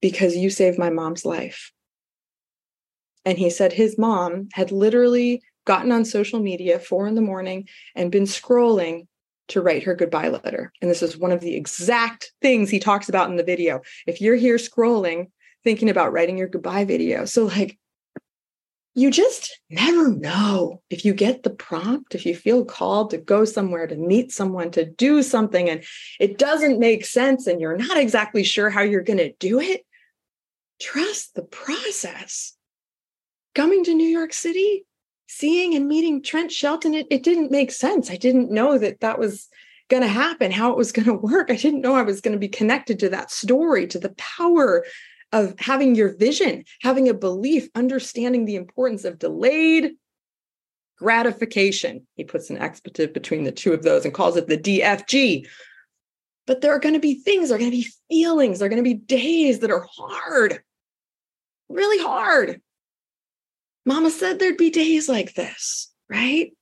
because 0.00 0.34
you 0.34 0.48
saved 0.48 0.78
my 0.78 0.88
mom's 0.88 1.26
life. 1.26 1.70
And 3.26 3.36
he 3.36 3.50
said 3.50 3.74
his 3.74 3.98
mom 3.98 4.48
had 4.54 4.72
literally 4.72 5.42
gotten 5.66 5.92
on 5.92 6.06
social 6.06 6.40
media 6.40 6.78
four 6.78 7.06
in 7.06 7.14
the 7.14 7.20
morning 7.20 7.68
and 7.94 8.10
been 8.10 8.24
scrolling 8.24 9.06
to 9.48 9.60
write 9.60 9.82
her 9.82 9.94
goodbye 9.94 10.28
letter. 10.28 10.72
And 10.80 10.90
this 10.90 11.02
is 11.02 11.18
one 11.18 11.30
of 11.30 11.42
the 11.42 11.54
exact 11.54 12.32
things 12.40 12.70
he 12.70 12.78
talks 12.78 13.10
about 13.10 13.28
in 13.28 13.36
the 13.36 13.44
video. 13.44 13.82
If 14.06 14.22
you're 14.22 14.36
here 14.36 14.56
scrolling, 14.56 15.26
thinking 15.62 15.90
about 15.90 16.12
writing 16.14 16.38
your 16.38 16.48
goodbye 16.48 16.86
video. 16.86 17.26
So, 17.26 17.44
like, 17.44 17.78
you 18.94 19.10
just 19.10 19.58
never 19.70 20.10
know 20.10 20.82
if 20.90 21.04
you 21.04 21.14
get 21.14 21.42
the 21.42 21.50
prompt, 21.50 22.14
if 22.14 22.26
you 22.26 22.34
feel 22.36 22.64
called 22.64 23.10
to 23.10 23.18
go 23.18 23.44
somewhere, 23.44 23.86
to 23.86 23.96
meet 23.96 24.32
someone, 24.32 24.70
to 24.72 24.84
do 24.84 25.22
something, 25.22 25.70
and 25.70 25.84
it 26.20 26.36
doesn't 26.36 26.78
make 26.78 27.06
sense 27.06 27.46
and 27.46 27.60
you're 27.60 27.76
not 27.76 27.96
exactly 27.96 28.44
sure 28.44 28.68
how 28.68 28.82
you're 28.82 29.00
going 29.00 29.18
to 29.18 29.32
do 29.38 29.60
it. 29.60 29.86
Trust 30.80 31.34
the 31.34 31.42
process. 31.42 32.54
Coming 33.54 33.84
to 33.84 33.94
New 33.94 34.08
York 34.08 34.32
City, 34.32 34.84
seeing 35.26 35.74
and 35.74 35.88
meeting 35.88 36.22
Trent 36.22 36.52
Shelton, 36.52 36.94
it, 36.94 37.06
it 37.10 37.22
didn't 37.22 37.50
make 37.50 37.70
sense. 37.70 38.10
I 38.10 38.16
didn't 38.16 38.50
know 38.50 38.76
that 38.76 39.00
that 39.00 39.18
was 39.18 39.48
going 39.88 40.02
to 40.02 40.08
happen, 40.08 40.50
how 40.50 40.70
it 40.70 40.76
was 40.76 40.92
going 40.92 41.06
to 41.06 41.14
work. 41.14 41.50
I 41.50 41.56
didn't 41.56 41.82
know 41.82 41.94
I 41.94 42.02
was 42.02 42.20
going 42.20 42.32
to 42.32 42.38
be 42.38 42.48
connected 42.48 42.98
to 43.00 43.08
that 43.10 43.30
story, 43.30 43.86
to 43.88 43.98
the 43.98 44.14
power 44.16 44.84
of 45.32 45.54
having 45.58 45.94
your 45.94 46.16
vision, 46.16 46.64
having 46.82 47.08
a 47.08 47.14
belief, 47.14 47.68
understanding 47.74 48.44
the 48.44 48.56
importance 48.56 49.04
of 49.04 49.18
delayed 49.18 49.92
gratification. 50.98 52.06
He 52.14 52.24
puts 52.24 52.50
an 52.50 52.58
expletive 52.58 53.12
between 53.12 53.44
the 53.44 53.52
two 53.52 53.72
of 53.72 53.82
those 53.82 54.04
and 54.04 54.14
calls 54.14 54.36
it 54.36 54.46
the 54.46 54.58
DFG. 54.58 55.46
But 56.46 56.60
there 56.60 56.74
are 56.74 56.78
going 56.78 56.94
to 56.94 57.00
be 57.00 57.14
things, 57.14 57.48
there 57.48 57.56
are 57.56 57.58
going 57.58 57.70
to 57.70 57.76
be 57.76 57.88
feelings, 58.08 58.58
there 58.58 58.66
are 58.66 58.70
going 58.70 58.82
to 58.82 58.88
be 58.88 58.94
days 58.94 59.60
that 59.60 59.70
are 59.70 59.86
hard, 59.90 60.62
really 61.68 62.02
hard. 62.02 62.60
Mama 63.84 64.10
said 64.10 64.38
there'd 64.38 64.56
be 64.56 64.70
days 64.70 65.08
like 65.08 65.34
this, 65.34 65.92
right? 66.08 66.52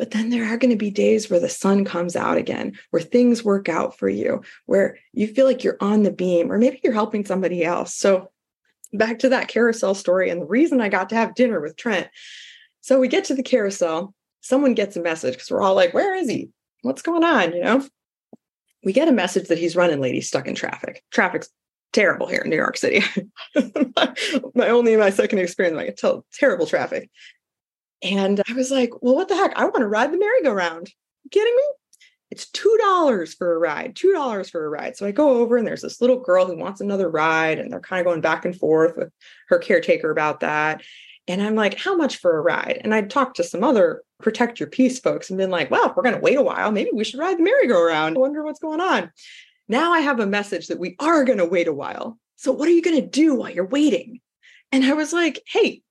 But 0.00 0.12
then 0.12 0.30
there 0.30 0.46
are 0.46 0.56
going 0.56 0.70
to 0.70 0.76
be 0.76 0.90
days 0.90 1.28
where 1.28 1.40
the 1.40 1.50
sun 1.50 1.84
comes 1.84 2.16
out 2.16 2.38
again, 2.38 2.72
where 2.88 3.02
things 3.02 3.44
work 3.44 3.68
out 3.68 3.98
for 3.98 4.08
you, 4.08 4.40
where 4.64 4.96
you 5.12 5.26
feel 5.26 5.44
like 5.44 5.62
you're 5.62 5.76
on 5.78 6.04
the 6.04 6.10
beam, 6.10 6.50
or 6.50 6.56
maybe 6.56 6.80
you're 6.82 6.94
helping 6.94 7.22
somebody 7.26 7.62
else. 7.62 7.94
So, 7.94 8.30
back 8.94 9.18
to 9.18 9.28
that 9.28 9.48
carousel 9.48 9.94
story 9.94 10.30
and 10.30 10.40
the 10.40 10.46
reason 10.46 10.80
I 10.80 10.88
got 10.88 11.10
to 11.10 11.16
have 11.16 11.34
dinner 11.34 11.60
with 11.60 11.76
Trent. 11.76 12.08
So, 12.80 12.98
we 12.98 13.08
get 13.08 13.24
to 13.24 13.34
the 13.34 13.42
carousel, 13.42 14.14
someone 14.40 14.72
gets 14.72 14.96
a 14.96 15.02
message 15.02 15.34
because 15.34 15.50
we're 15.50 15.60
all 15.60 15.74
like, 15.74 15.92
Where 15.92 16.14
is 16.14 16.30
he? 16.30 16.48
What's 16.80 17.02
going 17.02 17.22
on? 17.22 17.52
You 17.52 17.62
know, 17.62 17.86
we 18.82 18.94
get 18.94 19.08
a 19.08 19.12
message 19.12 19.48
that 19.48 19.58
he's 19.58 19.76
running 19.76 20.02
he's 20.02 20.28
stuck 20.28 20.48
in 20.48 20.54
traffic. 20.54 21.04
Traffic's 21.10 21.50
terrible 21.92 22.26
here 22.26 22.40
in 22.40 22.48
New 22.48 22.56
York 22.56 22.78
City. 22.78 23.02
my 24.54 24.68
only 24.70 24.96
my 24.96 25.10
second 25.10 25.40
experience, 25.40 25.76
I 25.76 25.90
tell 25.90 26.24
terrible 26.32 26.66
traffic. 26.66 27.10
And 28.02 28.40
I 28.48 28.52
was 28.54 28.70
like, 28.70 28.90
well, 29.02 29.14
what 29.14 29.28
the 29.28 29.36
heck? 29.36 29.52
I 29.56 29.64
want 29.64 29.78
to 29.78 29.88
ride 29.88 30.12
the 30.12 30.18
merry-go-round. 30.18 30.90
Kidding 31.30 31.54
me? 31.54 31.62
It's 32.30 32.46
$2 32.46 33.36
for 33.36 33.54
a 33.54 33.58
ride, 33.58 33.94
$2 33.94 34.50
for 34.50 34.64
a 34.64 34.68
ride. 34.68 34.96
So 34.96 35.04
I 35.04 35.10
go 35.10 35.38
over 35.38 35.56
and 35.56 35.66
there's 35.66 35.82
this 35.82 36.00
little 36.00 36.20
girl 36.20 36.46
who 36.46 36.56
wants 36.56 36.80
another 36.80 37.10
ride. 37.10 37.58
And 37.58 37.72
they're 37.72 37.80
kind 37.80 38.00
of 38.00 38.06
going 38.06 38.20
back 38.20 38.44
and 38.44 38.56
forth 38.56 38.96
with 38.96 39.12
her 39.48 39.58
caretaker 39.58 40.10
about 40.10 40.40
that. 40.40 40.82
And 41.28 41.42
I'm 41.42 41.54
like, 41.54 41.76
how 41.76 41.96
much 41.96 42.16
for 42.16 42.36
a 42.36 42.40
ride? 42.40 42.80
And 42.82 42.94
I'd 42.94 43.10
talked 43.10 43.36
to 43.36 43.44
some 43.44 43.62
other 43.62 44.02
protect 44.20 44.60
your 44.60 44.68
peace 44.68 44.98
folks 44.98 45.30
and 45.30 45.38
been 45.38 45.50
like, 45.50 45.70
well, 45.70 45.90
if 45.90 45.96
we're 45.96 46.02
going 46.02 46.14
to 46.14 46.20
wait 46.20 46.38
a 46.38 46.42
while, 46.42 46.72
maybe 46.72 46.90
we 46.92 47.04
should 47.04 47.20
ride 47.20 47.38
the 47.38 47.42
merry-go-round. 47.42 48.16
I 48.16 48.20
wonder 48.20 48.42
what's 48.42 48.60
going 48.60 48.80
on. 48.80 49.10
Now 49.68 49.92
I 49.92 50.00
have 50.00 50.20
a 50.20 50.26
message 50.26 50.68
that 50.68 50.78
we 50.78 50.96
are 50.98 51.24
going 51.24 51.38
to 51.38 51.44
wait 51.44 51.68
a 51.68 51.72
while. 51.72 52.18
So 52.36 52.52
what 52.52 52.68
are 52.68 52.72
you 52.72 52.82
going 52.82 53.00
to 53.00 53.06
do 53.06 53.34
while 53.34 53.50
you're 53.50 53.66
waiting? 53.66 54.20
And 54.72 54.84
I 54.84 54.94
was 54.94 55.12
like, 55.12 55.42
hey, 55.46 55.82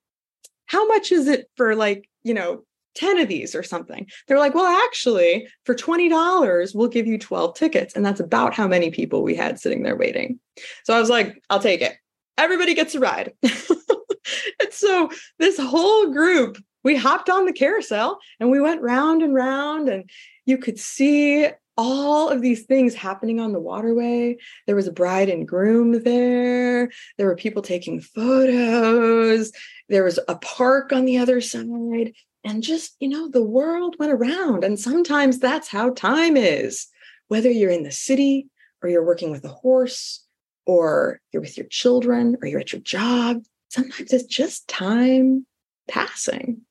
how 0.70 0.88
much 0.88 1.12
is 1.12 1.28
it 1.28 1.50
for 1.58 1.76
like, 1.76 2.08
you 2.24 2.34
know, 2.34 2.64
10 2.96 3.18
of 3.18 3.28
these 3.28 3.56
or 3.56 3.64
something? 3.64 4.08
They're 4.28 4.40
like, 4.40 4.54
well, 4.54 4.68
actually, 4.86 5.48
for 5.66 5.76
$20, 5.76 6.76
we'll 6.76 6.88
give 6.88 7.08
you 7.08 7.18
12 7.18 7.56
tickets. 7.56 7.96
And 7.96 8.06
that's 8.06 8.20
about 8.20 8.54
how 8.54 8.68
many 8.68 8.92
people 8.92 9.24
we 9.24 9.36
had 9.36 9.60
sitting 9.60 9.84
there 9.84 9.98
waiting. 9.98 10.40
So 10.84 10.96
I 10.96 11.00
was 11.00 11.10
like, 11.10 11.42
I'll 11.50 11.60
take 11.60 11.82
it. 11.82 11.98
Everybody 12.38 12.76
gets 12.76 12.96
a 12.96 13.00
ride. 13.00 13.34
and 13.44 14.72
so 14.72 15.10
this 15.40 15.60
whole 15.60 16.14
group, 16.14 16.58
we 16.84 16.96
hopped 16.96 17.30
on 17.30 17.46
the 17.46 17.54
carousel 17.54 18.20
and 18.40 18.52
we 18.52 18.62
went 18.62 18.82
round 18.82 19.24
and 19.24 19.34
round, 19.34 19.90
and 19.90 20.10
you 20.46 20.58
could 20.58 20.80
see 20.80 21.48
all 21.80 22.28
of 22.28 22.42
these 22.42 22.64
things 22.64 22.94
happening 22.94 23.40
on 23.40 23.54
the 23.54 23.60
waterway. 23.60 24.36
There 24.68 24.76
was 24.76 24.88
a 24.88 24.92
bride 24.92 25.30
and 25.30 25.48
groom 25.48 26.04
there. 26.04 26.92
There 27.18 27.26
were 27.26 27.38
people 27.38 27.62
taking 27.62 28.02
photos. 28.02 29.54
There 29.88 30.04
was 30.04 30.20
a 30.28 30.36
park 30.36 30.92
on 30.92 31.06
the 31.06 31.20
other 31.20 31.40
side. 31.40 32.12
And 32.44 32.62
just, 32.62 32.98
you 33.00 33.08
know, 33.08 33.30
the 33.30 33.44
world 33.44 33.96
went 33.98 34.12
around. 34.12 34.66
And 34.66 34.78
sometimes 34.78 35.40
that's 35.40 35.70
how 35.70 35.92
time 35.92 36.36
is, 36.36 36.88
whether 37.30 37.50
you're 37.50 37.72
in 37.72 37.84
the 37.84 37.92
city 37.92 38.50
or 38.84 38.90
you're 38.90 39.06
working 39.06 39.32
with 39.32 39.46
a 39.46 39.50
horse 39.50 40.26
or 40.66 41.22
you're 41.32 41.42
with 41.42 41.56
your 41.56 41.68
children 41.68 42.36
or 42.42 42.48
you're 42.50 42.60
at 42.60 42.74
your 42.74 42.82
job. 42.82 43.42
Sometimes 43.70 44.12
it's 44.12 44.26
just 44.26 44.68
time 44.68 45.46
passing. 45.88 46.62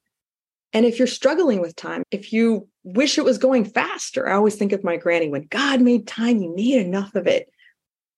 And 0.73 0.85
if 0.85 0.99
you're 0.99 1.07
struggling 1.09 1.61
with 1.61 1.77
time, 1.77 2.03
if 2.11 2.33
you 2.33 2.69
wish 2.85 3.19
it 3.19 3.25
was 3.25 3.39
going 3.39 3.65
faster, 3.65 4.29
I 4.29 4.35
always 4.35 4.57
think 4.57 4.73
of 4.73 4.85
my 4.85 4.97
granny 4.97 5.29
when 5.29 5.47
God 5.49 5.81
made 5.81 6.07
time, 6.07 6.39
you 6.39 6.55
made 6.55 6.85
enough 6.85 7.15
of 7.15 7.27
it. 7.27 7.51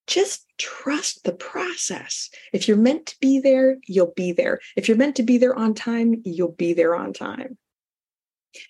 Just 0.06 0.46
trust 0.58 1.22
the 1.22 1.32
process. 1.32 2.28
If 2.52 2.66
you're 2.66 2.76
meant 2.76 3.06
to 3.06 3.16
be 3.20 3.38
there, 3.38 3.76
you'll 3.86 4.12
be 4.16 4.32
there. 4.32 4.58
If 4.76 4.88
you're 4.88 4.96
meant 4.96 5.16
to 5.16 5.22
be 5.22 5.38
there 5.38 5.54
on 5.54 5.74
time, 5.74 6.22
you'll 6.24 6.52
be 6.52 6.72
there 6.72 6.96
on 6.96 7.12
time. 7.12 7.56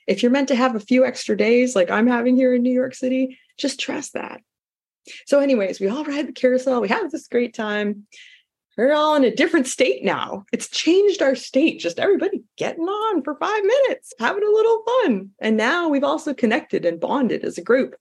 If 0.06 0.22
you're 0.22 0.32
meant 0.32 0.48
to 0.48 0.54
have 0.54 0.76
a 0.76 0.80
few 0.80 1.06
extra 1.06 1.36
days 1.36 1.74
like 1.74 1.90
I'm 1.90 2.06
having 2.06 2.36
here 2.36 2.54
in 2.54 2.62
New 2.62 2.72
York 2.72 2.94
City, 2.94 3.38
just 3.58 3.80
trust 3.80 4.12
that. 4.12 4.42
So, 5.26 5.40
anyways, 5.40 5.80
we 5.80 5.88
all 5.88 6.04
ride 6.04 6.28
the 6.28 6.32
carousel. 6.32 6.82
We 6.82 6.88
have 6.88 7.10
this 7.10 7.28
great 7.28 7.54
time 7.54 8.06
we're 8.80 8.94
all 8.94 9.14
in 9.14 9.24
a 9.24 9.34
different 9.34 9.66
state 9.66 10.02
now. 10.02 10.46
It's 10.52 10.70
changed 10.70 11.20
our 11.20 11.34
state. 11.34 11.80
Just 11.80 11.98
everybody 11.98 12.42
getting 12.56 12.84
on 12.84 13.22
for 13.22 13.36
five 13.36 13.62
minutes, 13.62 14.14
having 14.18 14.42
a 14.42 14.50
little 14.50 14.82
fun. 14.84 15.30
And 15.38 15.58
now 15.58 15.90
we've 15.90 16.02
also 16.02 16.32
connected 16.32 16.86
and 16.86 16.98
bonded 16.98 17.44
as 17.44 17.58
a 17.58 17.62
group. 17.62 17.94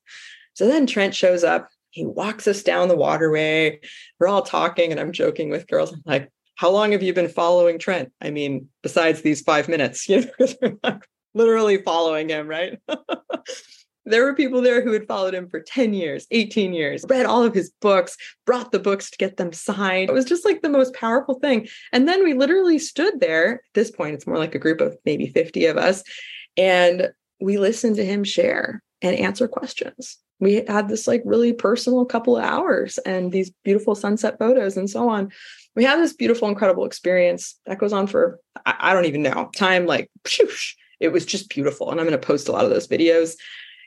So 0.53 0.67
then 0.67 0.87
Trent 0.87 1.13
shows 1.13 1.43
up. 1.43 1.67
He 1.89 2.05
walks 2.05 2.47
us 2.47 2.63
down 2.63 2.87
the 2.87 2.95
waterway. 2.95 3.81
We're 4.19 4.27
all 4.27 4.41
talking, 4.41 4.91
and 4.91 5.01
I'm 5.01 5.11
joking 5.11 5.49
with 5.49 5.67
girls. 5.67 5.91
I'm 5.91 6.01
like, 6.05 6.31
how 6.55 6.69
long 6.69 6.93
have 6.93 7.03
you 7.03 7.13
been 7.13 7.27
following 7.27 7.77
Trent? 7.77 8.13
I 8.21 8.29
mean, 8.29 8.69
besides 8.81 9.21
these 9.21 9.41
five 9.41 9.67
minutes, 9.67 10.07
you 10.09 10.25
know, 10.39 10.99
literally 11.33 11.81
following 11.81 12.29
him, 12.29 12.47
right? 12.47 12.79
There 14.09 14.25
were 14.25 14.33
people 14.33 14.61
there 14.61 14.81
who 14.81 14.91
had 14.91 15.07
followed 15.07 15.35
him 15.35 15.47
for 15.49 15.59
10 15.59 15.93
years, 15.93 16.25
18 16.31 16.73
years, 16.73 17.05
read 17.07 17.25
all 17.25 17.43
of 17.43 17.53
his 17.53 17.71
books, 17.81 18.17
brought 18.45 18.71
the 18.71 18.79
books 18.79 19.11
to 19.11 19.17
get 19.17 19.37
them 19.37 19.53
signed. 19.53 20.09
It 20.09 20.13
was 20.13 20.25
just 20.25 20.45
like 20.45 20.61
the 20.61 20.69
most 20.69 20.95
powerful 20.95 21.35
thing. 21.39 21.67
And 21.93 22.07
then 22.07 22.23
we 22.23 22.33
literally 22.33 22.79
stood 22.79 23.19
there. 23.19 23.53
At 23.53 23.59
this 23.73 23.91
point, 23.91 24.15
it's 24.15 24.27
more 24.27 24.37
like 24.37 24.55
a 24.55 24.59
group 24.59 24.81
of 24.81 24.97
maybe 25.05 25.27
50 25.27 25.67
of 25.67 25.77
us. 25.77 26.03
And 26.57 27.09
we 27.39 27.57
listened 27.57 27.97
to 27.97 28.05
him 28.05 28.23
share 28.23 28.81
and 29.01 29.15
answer 29.15 29.47
questions. 29.47 30.17
We 30.39 30.63
had 30.67 30.87
this 30.87 31.07
like 31.07 31.21
really 31.25 31.53
personal 31.53 32.05
couple 32.05 32.37
of 32.37 32.43
hours 32.43 32.97
and 32.99 33.31
these 33.31 33.51
beautiful 33.63 33.93
sunset 33.93 34.39
photos 34.39 34.77
and 34.77 34.89
so 34.89 35.09
on. 35.09 35.31
We 35.75 35.83
had 35.83 35.99
this 35.99 36.13
beautiful, 36.13 36.47
incredible 36.47 36.85
experience 36.85 37.59
that 37.65 37.77
goes 37.77 37.93
on 37.93 38.07
for, 38.07 38.39
I, 38.65 38.75
I 38.79 38.93
don't 38.93 39.05
even 39.05 39.21
know, 39.21 39.49
time 39.55 39.85
like, 39.85 40.09
pshoosh, 40.23 40.73
it 40.99 41.09
was 41.09 41.25
just 41.25 41.49
beautiful. 41.49 41.91
And 41.91 41.99
I'm 41.99 42.07
going 42.07 42.19
to 42.19 42.25
post 42.25 42.47
a 42.47 42.51
lot 42.51 42.65
of 42.65 42.71
those 42.71 42.87
videos. 42.87 43.35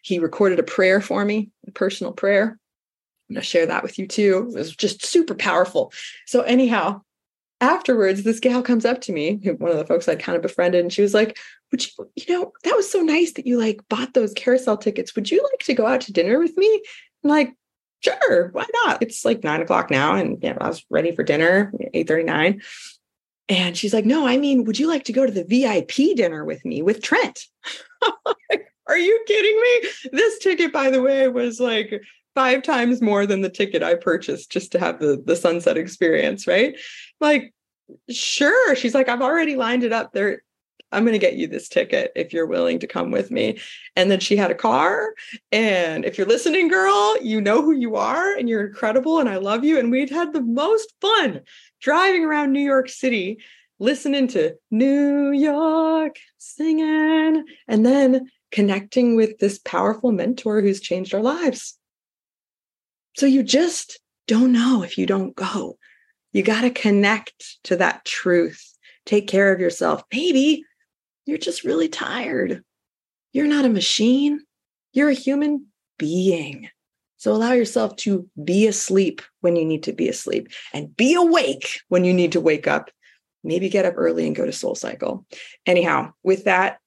He 0.03 0.19
recorded 0.19 0.59
a 0.59 0.65
prayer 0.65 1.01
for 1.01 1.25
me, 1.25 1.51
a 1.67 1.71
personal 1.71 2.13
prayer. 2.13 2.59
I'm 3.29 3.35
going 3.35 3.43
to 3.43 3.47
share 3.47 3.67
that 3.67 3.83
with 3.83 3.99
you 3.99 4.07
too. 4.07 4.51
It 4.55 4.59
was 4.59 4.77
just 4.77 5.07
super 5.07 5.35
powerful. 5.35 5.93
So, 6.27 6.43
anyhow, 6.43 7.01
afterwards, 7.61 8.25
this 8.25 8.41
gal 8.41 8.63
comes 8.63 8.85
up 8.85 9.01
to 9.03 9.13
me, 9.13 9.37
one 9.59 9.71
of 9.71 9.79
the 9.79 9.87
folks 9.87 10.09
I'd 10.09 10.21
kind 10.21 10.37
of 10.37 10.43
befriended, 10.43 10.83
and 10.83 10.93
she 10.93 11.03
was 11.03 11.15
like, 11.15 11.39
Would 11.71 11.87
you, 11.87 12.11
you 12.17 12.39
know, 12.39 12.53
that 12.65 12.77
was 12.77 12.91
so 12.91 13.01
nice 13.01 13.33
that 13.33 13.47
you 13.47 13.59
like 13.59 13.81
bought 13.89 14.13
those 14.13 14.35
carousel 14.35 14.77
tickets. 14.77 15.15
Would 15.15 15.31
you 15.31 15.43
like 15.43 15.61
to 15.61 15.75
go 15.75 15.87
out 15.87 16.03
to 16.03 16.13
dinner 16.13 16.39
with 16.39 16.57
me? 16.57 16.83
I'm 17.25 17.31
like, 17.31 17.55
sure, 18.01 18.49
why 18.53 18.67
not? 18.85 19.03
It's 19.03 19.25
like 19.25 19.45
nine 19.45 19.63
o'clock 19.63 19.91
now, 19.91 20.15
and 20.17 20.39
yeah, 20.43 20.59
I 20.61 20.69
was 20.69 20.85
ready 20.91 21.13
for 21.13 21.23
dinner, 21.23 21.73
8:39. 21.95 22.63
And 23.49 23.77
she's 23.77 23.93
like, 23.93 24.05
No, 24.05 24.27
I 24.27 24.37
mean, 24.37 24.65
would 24.65 24.79
you 24.79 24.89
like 24.89 25.05
to 25.05 25.13
go 25.13 25.27
to 25.27 25.33
the 25.33 25.45
VIP 25.45 26.17
dinner 26.17 26.45
with 26.45 26.65
me 26.65 26.83
with 26.83 27.03
Trent? 27.03 27.47
Are 28.87 28.99
you 28.99 29.25
kidding 29.27 29.61
me? 29.61 30.11
This 30.13 30.39
ticket, 30.39 30.73
by 30.73 30.91
the 30.91 31.03
way, 31.03 31.29
was 31.29 31.61
like 31.61 32.03
five 32.35 32.63
times 32.63 33.03
more 33.03 33.27
than 33.27 33.43
the 33.43 33.51
ticket 33.51 33.83
I 33.83 33.95
purchased 33.95 34.51
just 34.51 34.73
to 34.73 34.79
have 34.79 34.99
the, 34.99 35.23
the 35.25 35.37
sunset 35.37 35.77
experience, 35.77 36.47
right? 36.47 36.79
Like, 37.21 37.53
sure. 38.11 38.75
She's 38.75 38.95
like, 38.95 39.09
I've 39.09 39.23
already 39.23 39.57
lined 39.57 39.85
it 39.85 39.93
up. 39.93 40.13
There, 40.13 40.43
I'm 40.93 41.05
going 41.05 41.13
to 41.13 41.19
get 41.19 41.37
you 41.37 41.47
this 41.47 41.69
ticket 41.69 42.13
if 42.15 42.33
you're 42.33 42.47
willing 42.47 42.79
to 42.81 42.87
come 42.87 43.11
with 43.11 43.31
me. 43.31 43.59
And 43.97 44.11
then 44.11 44.21
she 44.21 44.37
had 44.37 44.51
a 44.51 44.57
car. 44.57 45.15
And 45.51 46.05
if 46.05 46.19
you're 46.19 46.27
listening, 46.27 46.69
girl, 46.69 47.17
you 47.23 47.41
know 47.41 47.63
who 47.63 47.73
you 47.73 47.97
are 47.97 48.37
and 48.37 48.49
you're 48.49 48.67
incredible 48.67 49.19
and 49.19 49.29
I 49.29 49.37
love 49.37 49.65
you. 49.65 49.79
And 49.79 49.91
we'd 49.91 50.11
had 50.11 50.33
the 50.33 50.43
most 50.43 50.93
fun 51.01 51.41
driving 51.81 52.25
around 52.25 52.53
New 52.53 52.61
York 52.61 52.89
City, 52.89 53.39
listening 53.79 54.29
to 54.29 54.55
New 54.71 55.33
York, 55.33 56.17
singing, 56.39 57.45
and 57.69 57.85
then 57.85 58.31
connecting 58.53 59.17
with 59.17 59.39
this 59.39 59.59
powerful 59.59 60.13
mentor 60.13 60.61
who's 60.61 60.81
changed 60.81 61.15
our 61.15 61.23
lives. 61.23 61.77
So 63.17 63.27
you 63.27 63.43
just 63.43 63.99
don't 64.29 64.53
know 64.53 64.83
if 64.83 64.97
you 64.97 65.07
don't 65.07 65.35
go. 65.35 65.79
You 66.33 66.43
got 66.43 66.63
to 66.63 66.71
connect 66.71 67.59
to 67.65 67.77
that 67.77 68.05
truth. 68.05 68.63
Take 69.05 69.27
care 69.27 69.53
of 69.53 69.61
yourself. 69.61 70.03
Maybe 70.13 70.65
you're 71.27 71.39
just 71.39 71.65
really 71.65 71.89
tired. 71.89 72.63
You're 73.33 73.47
not 73.47 73.65
a 73.65 73.71
machine, 73.71 74.41
you're 74.93 75.09
a 75.09 75.15
human 75.15 75.67
being. 75.99 76.69
So 77.17 77.33
allow 77.33 77.53
yourself 77.53 77.97
to 77.97 78.29
be 78.43 78.67
asleep 78.67 79.23
when 79.41 79.57
you 79.57 79.65
need 79.65 79.85
to 79.85 79.93
be 79.93 80.09
asleep 80.09 80.49
and 80.73 80.95
be 80.97 81.15
awake 81.15 81.81
when 81.89 82.05
you 82.05 82.13
need 82.13 82.33
to 82.33 82.41
wake 82.41 82.67
up. 82.67 82.91
Maybe 83.45 83.69
get 83.69 83.85
up 83.85 83.95
early 83.97 84.27
and 84.27 84.37
go 84.37 84.45
to 84.45 84.53
Soul 84.53 84.75
Cycle. 84.75 85.25
Anyhow, 85.65 86.13
with 86.23 86.45
that, 86.45 86.79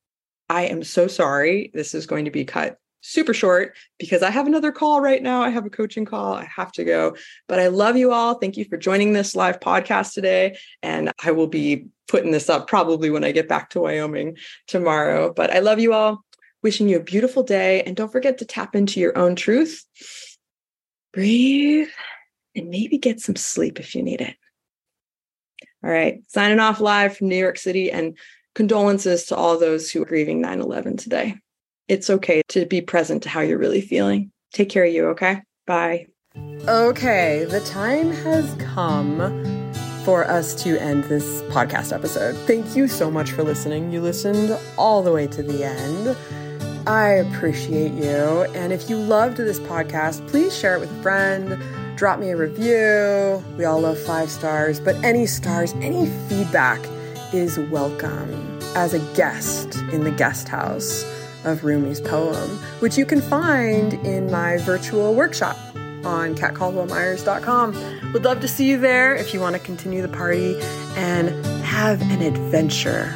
I 0.49 0.63
am 0.63 0.84
so 0.84 1.08
sorry. 1.08 1.71
This 1.73 1.93
is 1.95 2.05
going 2.05 2.25
to 2.25 2.31
be 2.31 2.45
cut 2.45 2.79
super 3.05 3.36
short 3.36 3.75
because 3.99 4.23
I 4.23 4.31
have 4.31 4.47
another 4.47 4.71
call 4.71 4.99
right 4.99 5.21
now. 5.21 5.41
I 5.41 5.49
have 5.49 5.65
a 5.65 5.69
coaching 5.69 6.05
call. 6.05 6.34
I 6.34 6.45
have 6.45 6.71
to 6.73 6.84
go. 6.84 7.15
But 7.47 7.60
I 7.60 7.67
love 7.67 7.97
you 7.97 8.12
all. 8.12 8.36
Thank 8.36 8.58
you 8.58 8.65
for 8.65 8.77
joining 8.77 9.13
this 9.13 9.36
live 9.36 9.60
podcast 9.60 10.13
today. 10.13 10.58
And 10.81 11.12
I 11.23 11.31
will 11.31 11.47
be 11.47 11.88
putting 12.08 12.31
this 12.31 12.49
up 12.49 12.67
probably 12.67 13.12
when 13.12 13.23
I 13.23 13.31
get 13.31 13.47
back 13.47 13.69
to 13.71 13.81
Wyoming 13.81 14.38
tomorrow. 14.67 15.31
But 15.31 15.51
I 15.51 15.60
love 15.60 15.79
you 15.79 15.93
all. 15.93 16.23
Wishing 16.63 16.89
you 16.89 16.97
a 16.97 17.03
beautiful 17.03 17.43
day. 17.43 17.84
And 17.84 17.95
don't 17.95 18.12
forget 18.12 18.39
to 18.39 18.45
tap 18.45 18.75
into 18.75 18.99
your 18.99 19.15
own 19.15 19.36
truth. 19.36 19.86
Breathe 21.13 21.89
and 22.55 22.69
maybe 22.69 22.97
get 22.97 23.19
some 23.19 23.36
sleep 23.36 23.79
if 23.79 23.93
you 23.93 24.01
need 24.01 24.21
it. 24.21 24.36
All 25.84 25.91
right. 25.91 26.23
Signing 26.27 26.60
off 26.60 26.79
live 26.79 27.15
from 27.15 27.29
New 27.29 27.38
York 27.38 27.60
City. 27.60 27.91
And 27.91 28.17
condolences 28.55 29.25
to 29.25 29.35
all 29.35 29.59
those 29.59 29.91
who 29.91 30.01
are 30.01 30.05
grieving 30.05 30.41
9 30.41 30.61
11 30.61 30.97
today. 30.97 31.35
It's 31.87 32.09
okay 32.09 32.41
to 32.49 32.65
be 32.65 32.81
present 32.81 33.23
to 33.23 33.29
how 33.29 33.41
you're 33.41 33.59
really 33.59 33.81
feeling. 33.81 34.31
Take 34.53 34.69
care 34.69 34.85
of 34.85 34.93
you, 34.93 35.09
okay? 35.09 35.41
Bye. 35.67 36.07
Okay, 36.67 37.45
the 37.45 37.59
time 37.61 38.11
has 38.11 38.55
come 38.55 39.19
for 40.03 40.25
us 40.25 40.55
to 40.63 40.81
end 40.81 41.03
this 41.05 41.41
podcast 41.43 41.93
episode. 41.93 42.35
Thank 42.47 42.75
you 42.75 42.87
so 42.87 43.11
much 43.11 43.31
for 43.31 43.43
listening. 43.43 43.91
You 43.91 44.01
listened 44.01 44.57
all 44.77 45.03
the 45.03 45.11
way 45.11 45.27
to 45.27 45.43
the 45.43 45.63
end. 45.63 46.17
I 46.87 47.09
appreciate 47.09 47.93
you. 47.93 48.43
And 48.53 48.71
if 48.71 48.89
you 48.89 48.97
loved 48.97 49.37
this 49.37 49.59
podcast, 49.59 50.27
please 50.27 50.55
share 50.55 50.75
it 50.75 50.79
with 50.79 50.91
a 50.91 51.01
friend. 51.01 51.59
Drop 51.97 52.19
me 52.19 52.29
a 52.29 52.37
review. 52.37 53.43
We 53.57 53.65
all 53.65 53.81
love 53.81 53.97
five 53.99 54.29
stars, 54.29 54.79
but 54.79 54.95
any 55.03 55.25
stars, 55.25 55.73
any 55.81 56.07
feedback 56.27 56.85
is 57.33 57.57
welcome 57.57 58.59
as 58.75 58.93
a 58.93 58.99
guest 59.15 59.75
in 59.91 60.03
the 60.03 60.11
guest 60.11 60.47
house 60.47 61.03
of 61.43 61.63
Rumi's 61.63 62.01
poem, 62.01 62.49
which 62.79 62.97
you 62.97 63.05
can 63.05 63.21
find 63.21 63.93
in 64.05 64.31
my 64.31 64.57
virtual 64.57 65.13
workshop 65.13 65.57
on 66.05 66.35
katcaldwellmyers.com. 66.35 68.13
Would 68.13 68.23
love 68.23 68.41
to 68.41 68.47
see 68.47 68.69
you 68.69 68.77
there 68.77 69.15
if 69.15 69.33
you 69.33 69.39
want 69.39 69.55
to 69.55 69.61
continue 69.61 70.01
the 70.01 70.07
party 70.07 70.59
and 70.95 71.29
have 71.63 72.01
an 72.01 72.21
adventure 72.21 73.13